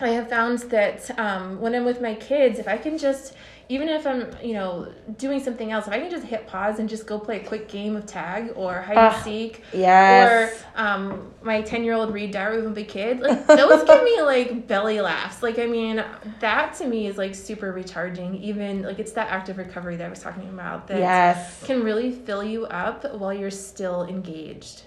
I 0.04 0.10
have 0.10 0.28
found 0.28 0.58
that 0.70 1.18
um, 1.18 1.60
when 1.60 1.74
I'm 1.74 1.84
with 1.84 2.00
my 2.00 2.14
kids, 2.14 2.58
if 2.58 2.68
I 2.68 2.76
can 2.76 2.98
just, 2.98 3.34
even 3.68 3.88
if 3.88 4.06
I'm, 4.06 4.34
you 4.42 4.54
know, 4.54 4.92
doing 5.16 5.42
something 5.42 5.70
else, 5.72 5.86
if 5.86 5.92
I 5.92 6.00
can 6.00 6.10
just 6.10 6.24
hit 6.24 6.46
pause 6.46 6.78
and 6.78 6.88
just 6.88 7.06
go 7.06 7.18
play 7.18 7.40
a 7.40 7.44
quick 7.44 7.68
game 7.68 7.96
of 7.96 8.06
tag 8.06 8.52
or 8.56 8.80
hide 8.82 8.96
and 8.96 9.22
seek, 9.22 9.62
yes. 9.72 10.52
or 10.52 10.80
um, 10.80 11.32
my 11.42 11.62
ten 11.62 11.84
year 11.84 11.94
old 11.94 12.12
read 12.12 12.32
Diary 12.32 12.64
of 12.64 12.76
a 12.76 12.84
Kid, 12.84 13.20
like 13.20 13.46
those 13.46 13.84
give 13.84 14.02
me 14.02 14.20
like 14.22 14.66
belly 14.66 15.00
laughs. 15.00 15.42
Like 15.42 15.58
I 15.58 15.66
mean, 15.66 16.04
that 16.40 16.74
to 16.74 16.86
me 16.86 17.06
is 17.06 17.16
like 17.16 17.34
super 17.34 17.72
recharging. 17.72 18.36
Even 18.42 18.82
like 18.82 18.98
it's 18.98 19.12
that 19.12 19.30
active 19.30 19.58
recovery 19.58 19.96
that 19.96 20.06
I 20.06 20.10
was 20.10 20.20
talking 20.20 20.48
about 20.48 20.88
that 20.88 20.98
yes. 20.98 21.64
can 21.64 21.82
really 21.82 22.10
fill 22.10 22.44
you 22.44 22.66
up 22.66 23.14
while 23.14 23.32
you're 23.32 23.50
still 23.50 24.04
engaged. 24.04 24.82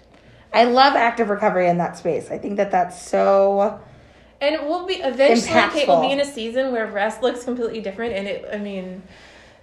I 0.53 0.63
love 0.63 0.95
active 0.95 1.29
recovery 1.29 1.67
in 1.67 1.77
that 1.79 1.97
space. 1.97 2.31
I 2.31 2.37
think 2.37 2.57
that 2.57 2.71
that's 2.71 3.01
so 3.01 3.81
and 4.53 4.67
we'll 4.67 4.85
be 4.85 4.95
eventually 4.95 5.51
Kate 5.71 5.87
will 5.87 6.01
be 6.01 6.11
in 6.11 6.19
a 6.19 6.25
season 6.25 6.71
where 6.71 6.85
rest 6.87 7.21
looks 7.21 7.43
completely 7.43 7.81
different 7.81 8.13
and 8.13 8.27
it 8.27 8.45
I 8.51 8.57
mean 8.57 9.01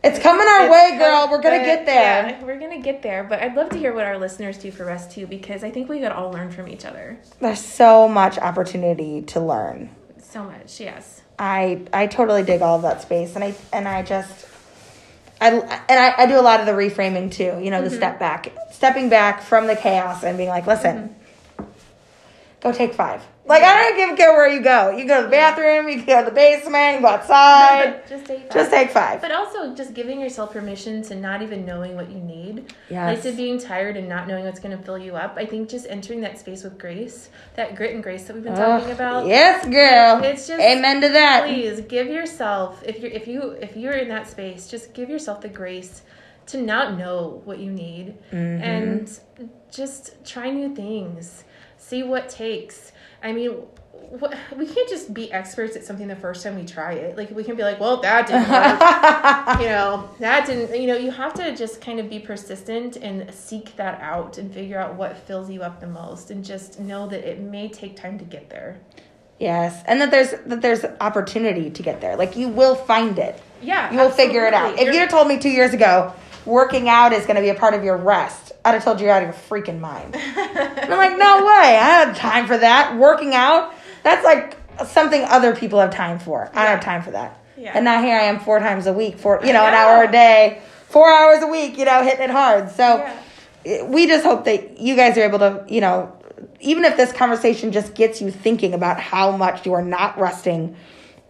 It's 0.05 0.19
coming 0.19 0.47
our 0.47 0.65
It's 0.65 0.73
way, 0.73 0.99
girl. 0.99 1.29
We're 1.31 1.41
gonna 1.41 1.65
get 1.65 1.87
there. 1.87 2.29
Yeah, 2.29 2.45
we're 2.45 2.59
gonna 2.59 2.81
get 2.83 3.03
there. 3.03 3.23
But 3.23 3.41
I'd 3.41 3.55
love 3.55 3.71
to 3.71 3.79
hear 3.79 3.95
what 3.95 4.05
our 4.05 4.19
listeners 4.19 4.59
do 4.59 4.73
for 4.73 4.85
rest 4.85 5.13
too, 5.13 5.27
because 5.29 5.63
I 5.63 5.71
think 5.71 5.89
we 5.89 6.01
could 6.01 6.11
all 6.11 6.33
learn 6.33 6.51
from 6.51 6.67
each 6.69 6.85
other 6.85 7.21
There's 7.41 7.61
so 7.61 8.09
much 8.09 8.37
opportunity 8.39 9.23
to 9.23 9.39
learn. 9.41 9.91
so 10.21 10.43
much. 10.43 10.81
Yes. 10.81 11.23
I 11.39 11.83
I 11.93 12.09
totally 12.09 12.43
dig 12.43 12.63
all 12.63 12.77
of 12.77 12.83
that 12.83 13.03
space, 13.03 13.37
and 13.37 13.45
I 13.45 13.55
and 13.73 13.87
I 13.87 14.03
just. 14.03 14.47
I, 15.41 15.49
and 15.49 15.99
I, 15.99 16.15
I 16.19 16.27
do 16.27 16.39
a 16.39 16.41
lot 16.41 16.61
of 16.61 16.67
the 16.67 16.73
reframing 16.73 17.33
too, 17.33 17.59
you 17.61 17.73
know, 17.73 17.83
the 17.83 17.89
mm-hmm. 17.89 17.97
step 17.97 18.21
back, 18.21 18.53
stepping 18.71 19.09
back 19.09 19.43
from 19.43 19.67
the 19.67 19.75
chaos 19.75 20.23
and 20.23 20.37
being 20.37 20.49
like, 20.49 20.69
listen, 20.69 20.97
mm-hmm. 20.97 21.22
Go 22.63 22.73
take 22.73 22.95
five. 22.95 23.23
Like, 23.45 23.65
I 23.65 23.75
don't 23.91 23.97
give 23.97 24.11
a 24.11 24.17
care 24.17 24.33
where 24.33 24.47
you 24.49 24.63
go. 24.63 24.91
You 24.97 25.05
go 25.07 25.17
to 25.19 25.25
the 25.25 25.29
bathroom, 25.29 25.89
you 25.89 25.97
can 25.97 26.07
go 26.07 26.21
to 26.21 26.31
the 26.31 26.35
basement, 26.35 26.95
you 26.95 27.01
go 27.01 27.09
outside. 27.09 28.03
just 28.09 28.25
take 28.25 28.43
five. 28.43 28.53
just 28.53 28.71
take 28.71 28.91
five. 28.91 29.21
But 29.21 29.33
also 29.33 29.75
just 29.75 29.95
giving 29.95 30.21
yourself 30.21 30.53
permission 30.53 31.03
to 31.03 31.17
not 31.17 31.43
even 31.43 31.67
knowing 31.67 31.97
what 31.97 32.09
you 32.09 32.19
need. 32.19 32.73
Yes. 32.89 33.15
Like 33.17 33.23
to 33.25 33.37
being 33.37 33.59
tired 33.59 33.97
and 33.97 34.09
not 34.09 34.29
knowing 34.29 34.45
what's 34.45 34.61
going 34.61 34.77
to 34.79 34.83
fill 34.85 34.97
you 34.97 35.17
up. 35.17 35.35
I 35.37 35.45
think 35.45 35.69
just 35.69 35.87
entering 35.91 36.21
that 36.21 36.39
space 36.39 36.63
with 36.63 36.79
grace, 36.79 37.31
that 37.57 37.75
grit 37.75 37.95
and 37.95 38.03
grace 38.03 38.25
that 38.25 38.35
we've 38.35 38.45
been 38.45 38.55
talking 38.55 38.93
about. 38.93 39.27
Yes, 39.27 39.65
girl. 39.67 40.23
It's 40.25 40.47
just 40.47 40.63
Amen 40.63 41.01
to 41.01 41.09
that. 41.09 41.45
Please 41.47 41.81
give 41.81 42.07
yourself 42.07 42.81
if 42.87 43.01
you're 43.01 43.11
if 43.11 43.27
you 43.27 43.51
if 43.61 43.77
you're 43.77 43.95
in 43.95 44.09
that 44.09 44.29
space, 44.29 44.69
just 44.69 44.95
give 44.95 45.11
yourself 45.11 45.41
the 45.41 45.49
grace 45.49 46.03
to 46.47 46.63
not 46.63 46.97
know 46.97 47.41
what 47.45 47.59
you 47.59 47.73
need 47.73 48.15
Mm-hmm. 48.31 48.63
and 48.63 49.21
just 49.73 50.25
try 50.25 50.49
new 50.51 50.75
things. 50.75 51.43
See 51.93 52.03
what 52.03 52.31
takes. 52.31 52.91
I 53.23 53.35
mean, 53.35 53.51
what, 53.51 54.35
we 54.57 54.65
can't 54.65 54.89
just 54.89 55.13
be 55.13 55.31
experts 55.31 55.77
at 55.77 55.85
something 55.85 56.09
the 56.09 56.17
first 56.17 56.43
time 56.43 56.57
we 56.57 56.65
try 56.65 56.95
it. 56.95 57.19
Like 57.19 57.31
we 57.33 57.45
can 57.45 57.55
be 57.55 57.63
like, 57.63 57.79
well, 57.79 57.99
that 57.99 58.29
didn't 58.29 58.49
work. 58.49 59.61
you 59.61 59.67
know, 59.67 60.09
that 60.19 60.47
didn't. 60.47 60.81
You 60.81 60.87
know, 60.87 60.97
you 60.97 61.11
have 61.11 61.35
to 61.35 61.55
just 61.55 61.83
kind 61.83 62.01
of 62.01 62.09
be 62.09 62.19
persistent 62.19 62.97
and 62.97 63.31
seek 63.35 63.77
that 63.77 64.01
out 64.01 64.39
and 64.39 64.51
figure 64.51 64.79
out 64.79 64.95
what 64.95 65.19
fills 65.19 65.51
you 65.51 65.61
up 65.61 65.81
the 65.81 65.87
most, 65.87 66.31
and 66.31 66.43
just 66.43 66.81
know 66.81 67.07
that 67.09 67.29
it 67.31 67.41
may 67.41 67.69
take 67.69 67.95
time 67.95 68.19
to 68.19 68.25
get 68.25 68.49
there. 68.49 68.81
Yes, 69.39 69.85
and 69.87 70.01
that 70.01 70.11
there's 70.11 70.31
that 70.47 70.63
there's 70.63 70.87
opportunity 71.03 71.69
to 71.69 71.83
get 71.83 72.01
there. 72.01 72.17
Like 72.17 72.37
you 72.39 72.49
will 72.49 72.75
find 72.75 73.19
it. 73.19 73.39
Yeah, 73.61 73.93
You 73.93 73.99
will 73.99 74.11
figure 74.11 74.47
it 74.47 74.55
out. 74.55 74.79
If 74.79 74.95
you'd 74.95 75.11
told 75.11 75.29
me 75.29 75.39
two 75.39 75.51
years 75.51 75.75
ago, 75.75 76.15
working 76.45 76.89
out 76.89 77.13
is 77.13 77.25
going 77.27 77.37
to 77.37 77.43
be 77.43 77.49
a 77.49 77.55
part 77.55 77.75
of 77.75 77.85
your 77.85 77.97
rest, 77.97 78.53
I'd 78.65 78.73
have 78.73 78.85
told 78.85 79.01
you 79.01 79.07
you're 79.07 79.15
out 79.15 79.23
of 79.23 79.29
your 79.29 79.35
freaking 79.61 79.81
mind. 79.81 80.15
And 80.17 80.93
I'm 80.93 80.99
like, 80.99 81.17
no 81.19 81.45
way. 81.45 81.79
I 81.79 82.05
don't 82.05 82.15
have 82.15 82.17
time 82.17 82.47
for 82.47 82.59
that. 82.59 82.97
Working 82.97 83.35
out, 83.35 83.75
that's 84.03 84.25
like 84.25 84.57
something 84.87 85.23
other 85.25 85.55
people 85.55 85.81
have 85.81 85.95
time 85.95 86.19
for. 86.19 86.51
I 86.53 86.65
don't 86.65 86.77
have 86.77 86.81
time 86.85 87.03
for 87.03 87.13
that. 87.13 87.39
Yeah. 87.57 87.73
And 87.75 87.85
now 87.85 88.03
here 88.03 88.17
I 88.17 88.23
am 88.25 88.41
four 88.41 88.59
times 88.59 88.87
a 88.87 88.93
week, 88.93 89.19
four, 89.19 89.41
you 89.45 89.53
know, 89.53 89.65
an 89.65 89.75
hour 89.75 90.05
a 90.05 90.11
day, 90.11 90.63
four 90.89 91.11
hours 91.11 91.43
a 91.43 91.47
week, 91.47 91.79
you 91.79 91.85
know, 91.85 92.03
hitting 92.03 92.23
it 92.23 92.31
hard. 92.31 92.71
So 92.71 93.07
Yeah. 93.65 93.85
we 93.85 94.07
just 94.07 94.25
hope 94.25 94.45
that 94.47 94.79
you 94.81 94.97
guys 94.97 95.17
are 95.17 95.23
able 95.23 95.39
to, 95.41 95.65
you 95.69 95.81
know, 95.81 96.17
even 96.61 96.85
if 96.85 96.97
this 96.97 97.13
conversation 97.13 97.71
just 97.73 97.95
gets 97.95 98.21
you 98.21 98.31
thinking 98.31 98.75
about 98.75 98.99
how 98.99 99.37
much 99.37 99.65
you 99.67 99.75
are 99.75 99.85
not 99.85 100.19
resting 100.19 100.77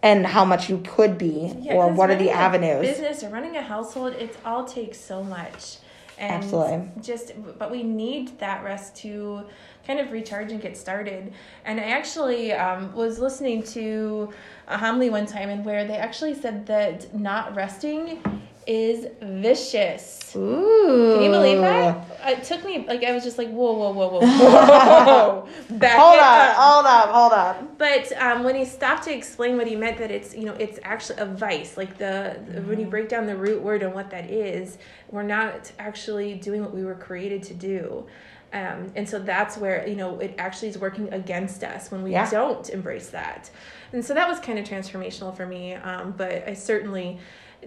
and 0.03 0.27
how 0.27 0.43
much 0.45 0.69
you 0.69 0.79
could 0.79 1.17
be 1.17 1.51
Yeah, 1.61 1.73
or 1.73 1.87
what 1.87 2.11
are 2.11 2.15
the 2.15 2.29
avenues. 2.29 2.81
Business 2.81 3.23
or 3.23 3.29
running 3.29 3.55
a 3.55 3.61
household, 3.61 4.13
it 4.13 4.37
all 4.45 4.65
takes 4.65 4.99
so 4.99 5.23
much. 5.23 5.77
And 6.19 6.43
Absolutely. 6.43 6.91
Just, 7.01 7.31
but 7.57 7.71
we 7.71 7.81
need 7.81 8.37
that 8.39 8.63
rest 8.63 8.95
to 8.97 9.43
kind 9.87 9.99
of 9.99 10.11
recharge 10.11 10.51
and 10.51 10.61
get 10.61 10.77
started. 10.77 11.33
And 11.65 11.79
I 11.79 11.85
actually 11.85 12.53
um, 12.53 12.93
was 12.93 13.17
listening 13.17 13.63
to 13.63 14.29
a 14.67 14.77
homily 14.77 15.09
one 15.09 15.25
time, 15.25 15.49
and 15.49 15.65
where 15.65 15.87
they 15.87 15.95
actually 15.95 16.35
said 16.35 16.67
that 16.67 17.17
not 17.17 17.55
resting 17.55 18.21
is 18.67 19.07
vicious. 19.21 20.33
Ooh. 20.35 21.13
Can 21.15 21.23
you 21.23 21.29
believe 21.31 21.59
that? 21.59 22.07
It 22.25 22.43
took 22.43 22.65
me 22.65 22.85
like 22.87 23.03
I 23.03 23.11
was 23.11 23.23
just 23.23 23.37
like 23.37 23.49
whoa 23.49 23.73
whoa 23.73 23.91
whoa 23.91 24.07
whoa 24.07 24.19
whoa. 24.21 25.47
Back 25.77 25.97
Hold 25.97 26.19
on, 26.19 26.49
up. 26.49 26.55
hold 26.55 26.85
up, 26.85 27.09
hold 27.09 27.31
up. 27.33 27.77
But 27.77 28.11
um, 28.21 28.43
when 28.43 28.55
he 28.55 28.65
stopped 28.65 29.03
to 29.03 29.13
explain 29.15 29.57
what 29.57 29.67
he 29.67 29.75
meant, 29.75 29.97
that 29.97 30.11
it's 30.11 30.33
you 30.35 30.45
know 30.45 30.53
it's 30.53 30.79
actually 30.83 31.19
a 31.19 31.25
vice. 31.25 31.77
Like 31.77 31.97
the, 31.97 32.39
the 32.47 32.61
when 32.61 32.79
you 32.79 32.85
break 32.87 33.09
down 33.09 33.27
the 33.27 33.35
root 33.35 33.61
word 33.61 33.83
and 33.83 33.93
what 33.93 34.09
that 34.11 34.29
is, 34.29 34.77
we're 35.11 35.23
not 35.23 35.71
actually 35.79 36.35
doing 36.35 36.61
what 36.61 36.73
we 36.73 36.83
were 36.83 36.95
created 36.95 37.43
to 37.43 37.53
do. 37.53 38.05
Um, 38.53 38.91
and 38.95 39.09
so 39.09 39.17
that's 39.17 39.57
where 39.57 39.87
you 39.87 39.95
know 39.95 40.19
it 40.19 40.35
actually 40.37 40.69
is 40.69 40.77
working 40.77 41.11
against 41.13 41.63
us 41.63 41.91
when 41.91 42.03
we 42.03 42.11
Yeah. 42.11 42.29
don't 42.29 42.69
embrace 42.69 43.09
that. 43.09 43.49
And 43.91 44.03
so 44.03 44.13
that 44.13 44.27
was 44.27 44.39
kind 44.39 44.57
of 44.57 44.65
transformational 44.65 45.35
for 45.35 45.45
me. 45.45 45.73
Um, 45.75 46.13
but 46.17 46.47
I 46.47 46.53
certainly 46.53 47.19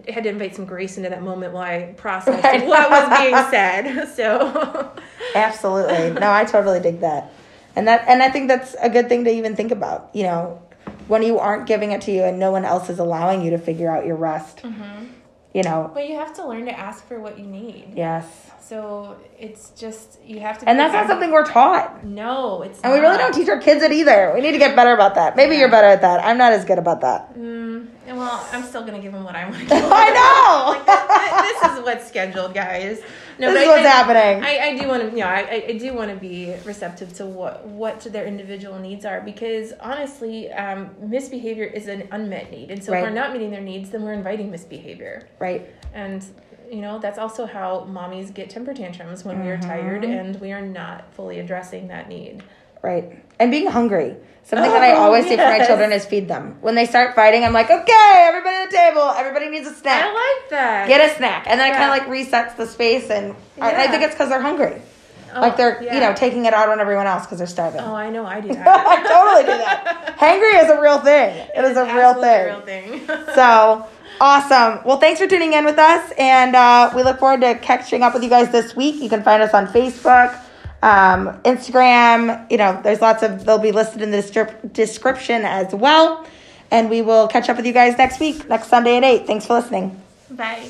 had 0.09 0.25
to 0.25 0.31
invite 0.31 0.55
some 0.55 0.65
grace 0.65 0.97
into 0.97 1.09
that 1.11 1.23
moment 1.23 1.53
while 1.53 1.63
I 1.65 1.95
processed 1.97 2.43
Right. 2.45 2.67
what 2.67 2.91
was 2.91 3.19
being 3.19 3.35
said. 3.51 4.07
So 4.15 4.93
Absolutely. 5.35 6.19
No, 6.21 6.31
I 6.33 6.45
totally 6.45 6.81
dig 6.81 7.01
that. 7.01 7.33
And 7.75 7.87
that 7.89 8.05
and 8.09 8.23
I 8.23 8.31
think 8.31 8.49
that's 8.49 8.75
a 8.81 8.89
good 8.89 9.09
thing 9.09 9.25
to 9.25 9.31
even 9.31 9.55
think 9.57 9.71
about, 9.71 10.11
you 10.15 10.23
know, 10.23 10.63
when 11.09 11.23
you 11.23 11.39
aren't 11.39 11.67
giving 11.67 11.93
it 11.93 12.01
to 12.03 12.13
you 12.13 12.23
and 12.25 12.39
no 12.39 12.51
one 12.51 12.65
else 12.65 12.89
is 12.91 12.99
allowing 12.99 13.43
you 13.43 13.51
to 13.51 13.59
figure 13.59 13.91
out 13.91 14.07
your 14.07 14.17
rest. 14.17 14.59
Mm-hmm. 14.59 15.07
You 15.55 15.63
know, 15.63 15.91
But 15.95 16.09
you 16.09 16.17
have 16.17 16.35
to 16.37 16.47
learn 16.47 16.67
to 16.67 16.79
ask 16.79 17.07
for 17.09 17.19
what 17.21 17.39
you 17.39 17.47
need. 17.47 17.93
yes. 17.95 18.46
So 18.69 19.17
it's 19.39 19.71
just 19.71 20.19
you 20.25 20.41
have 20.41 20.59
to. 20.59 20.69
And 20.69 20.79
that's 20.79 20.93
not 20.93 21.07
something 21.07 21.31
we're 21.31 21.47
taught. 21.47 22.05
No, 22.05 22.63
it's. 22.63 22.81
And 22.81 22.93
we 22.93 22.99
really 22.99 23.17
don't 23.17 23.33
teach 23.33 23.49
our 23.49 23.61
kids 23.61 23.83
it 23.83 23.93
either. 23.93 24.33
We 24.35 24.41
need 24.41 24.53
to 24.53 24.59
get 24.59 24.75
better 24.75 24.93
about 24.93 25.15
that. 25.15 25.37
Maybe 25.37 25.57
you're 25.57 25.71
better 25.71 25.87
at 25.87 26.01
that. 26.01 26.25
I'm 26.25 26.37
not 26.37 26.53
as 26.53 26.65
good 26.65 26.79
about 26.79 27.01
that. 27.03 27.35
Mm, 27.39 27.87
well, 28.09 28.45
I'm 28.53 28.65
still 28.65 28.85
gonna 28.85 28.99
give 28.99 29.13
them 29.13 29.23
what 29.23 29.37
I 29.37 29.45
want 29.45 29.57
to 29.57 29.63
give. 29.67 29.73
'em. 29.73 29.91
I 29.93 30.11
know. 30.11 30.85
Th- 30.87 31.63
this 31.63 31.79
is 31.79 31.85
what's 31.85 32.09
scheduled, 32.09 32.55
guys. 32.55 33.03
No, 33.39 33.53
This 33.53 33.63
is 33.63 33.69
I- 33.69 33.71
what's 33.71 33.87
I- 33.87 33.91
happening. 33.91 34.45
I, 34.45 34.59
I 34.71 34.79
do 34.79 34.89
want 34.89 35.03
to, 35.03 35.11
you 35.11 35.19
know, 35.23 35.27
I, 35.29 35.41
I- 35.41 35.65
I 35.69 35.79
do 35.79 35.93
want 35.95 36.11
to 36.11 36.17
be 36.17 36.55
receptive 36.65 37.13
to 37.15 37.27
what 37.27 37.65
what 37.67 38.01
their 38.01 38.25
individual 38.27 38.79
needs 38.81 39.05
are 39.05 39.21
because 39.21 39.75
honestly, 39.81 40.51
um, 40.53 40.91
misbehavior 41.01 41.65
is 41.67 41.87
an 41.87 42.09
unmet 42.11 42.51
need, 42.51 42.71
and 42.73 42.83
so 42.83 42.91
Right. 42.93 42.99
if 42.99 43.05
we're 43.05 43.15
not 43.15 43.33
meeting 43.33 43.51
their 43.51 43.61
needs, 43.61 43.91
then 43.91 44.03
we're 44.03 44.15
inviting 44.15 44.51
misbehavior. 44.51 45.29
Right. 45.39 45.71
And 45.95 46.25
you 46.71 46.81
know 46.81 46.99
that's 46.99 47.19
also 47.19 47.47
how 47.47 47.87
mommies 47.91 48.33
get 48.35 48.51
temper 48.51 48.75
tantrums 48.75 49.25
when 49.25 49.43
we 49.45 49.51
are 49.51 49.59
tired 49.59 50.03
Mm-hmm. 50.03 50.13
and 50.13 50.41
we 50.41 50.53
are 50.53 50.61
not 50.63 51.13
fully 51.15 51.39
addressing 51.39 51.89
that 51.89 52.09
need. 52.09 52.43
Right. 52.83 53.25
And 53.39 53.51
being 53.51 53.67
hungry. 53.67 54.17
Something 54.45 54.71
that 54.71 54.83
I 54.83 54.93
Oh, 54.93 54.99
always 55.07 55.25
do 55.25 55.31
for 55.37 55.43
my 55.43 55.67
children 55.67 55.91
is 55.91 56.07
feed 56.07 56.29
them. 56.29 56.57
When 56.61 56.77
they 56.77 56.87
start 56.87 57.17
fighting, 57.17 57.43
I'm 57.43 57.53
like, 57.53 57.69
okay, 57.69 58.15
everybody 58.29 58.55
at 58.55 58.71
the 58.71 58.77
table. 58.77 59.03
Everybody 59.03 59.49
needs 59.49 59.67
a 59.67 59.75
snack. 59.75 60.05
I 60.05 60.13
like 60.13 60.51
that. 60.51 60.87
Get 60.87 61.11
a 61.11 61.13
snack. 61.17 61.47
And 61.49 61.59
then 61.59 61.73
it 61.73 61.77
kind 61.77 61.91
of 61.91 61.99
like 61.99 62.07
resets 62.09 62.57
the 62.57 62.65
space. 62.67 63.11
And 63.11 63.35
I, 63.61 63.85
I 63.85 63.87
think 63.89 64.05
it's 64.05 64.15
because 64.15 64.29
they're 64.29 64.41
hungry. 64.41 64.81
Oh, 65.35 65.41
like 65.41 65.57
they're, 65.57 65.83
you 65.83 65.99
know, 65.99 66.15
taking 66.15 66.45
it 66.47 66.55
out 66.55 66.69
on 66.69 66.79
everyone 66.79 67.09
else 67.09 67.25
because 67.25 67.39
they're 67.39 67.49
starving. 67.49 67.81
Oh, 67.81 67.93
I 67.95 68.09
know. 68.09 68.25
I 68.25 68.41
do 68.41 68.49
that. 68.55 68.67
I 68.69 69.03
totally 69.03 69.53
do 69.53 69.59
that. 69.59 70.17
Hangry 70.17 70.63
is 70.63 70.71
a 70.71 70.81
real 70.81 71.01
thing. 71.01 71.49
It 71.57 71.65
is 71.65 71.77
a 71.77 71.85
real 71.85 72.15
thing. 72.15 72.47
Real 72.47 72.61
thing. 72.61 73.07
So 73.35 73.85
awesome. 74.21 74.81
Well, 74.85 74.99
thanks 74.99 75.21
for 75.21 75.27
tuning 75.27 75.53
in 75.53 75.65
with 75.65 75.79
us. 75.79 76.13
And 76.19 76.55
uh, 76.57 76.93
we 76.95 77.03
look 77.03 77.19
forward 77.19 77.41
to 77.43 77.55
catching 77.57 78.03
up 78.03 78.15
with 78.15 78.23
you 78.23 78.31
guys 78.31 78.51
this 78.51 78.77
week. 78.77 79.03
You 79.03 79.09
can 79.09 79.23
find 79.23 79.43
us 79.43 79.55
on 79.55 79.67
Facebook, 79.67 80.35
um, 80.83 81.41
Instagram. 81.43 82.51
You 82.51 82.59
know, 82.59 82.81
there's 82.83 83.01
lots 83.01 83.23
of, 83.23 83.45
they'll 83.45 83.59
be 83.59 83.73
listed 83.73 84.03
in 84.03 84.11
the 84.11 84.19
descrip- 84.19 84.73
description 84.73 85.45
as 85.45 85.75
well. 85.75 86.27
And 86.71 86.91
we 86.91 87.03
will 87.03 87.29
catch 87.29 87.49
up 87.49 87.57
with 87.57 87.67
you 87.67 87.73
guys 87.73 87.97
next 87.97 88.19
week, 88.19 88.49
next 88.49 88.69
Sunday 88.69 88.97
at 88.97 89.05
8. 89.05 89.27
Thanks 89.27 89.47
for 89.47 89.55
listening. 89.55 90.01
Bye. 90.31 90.69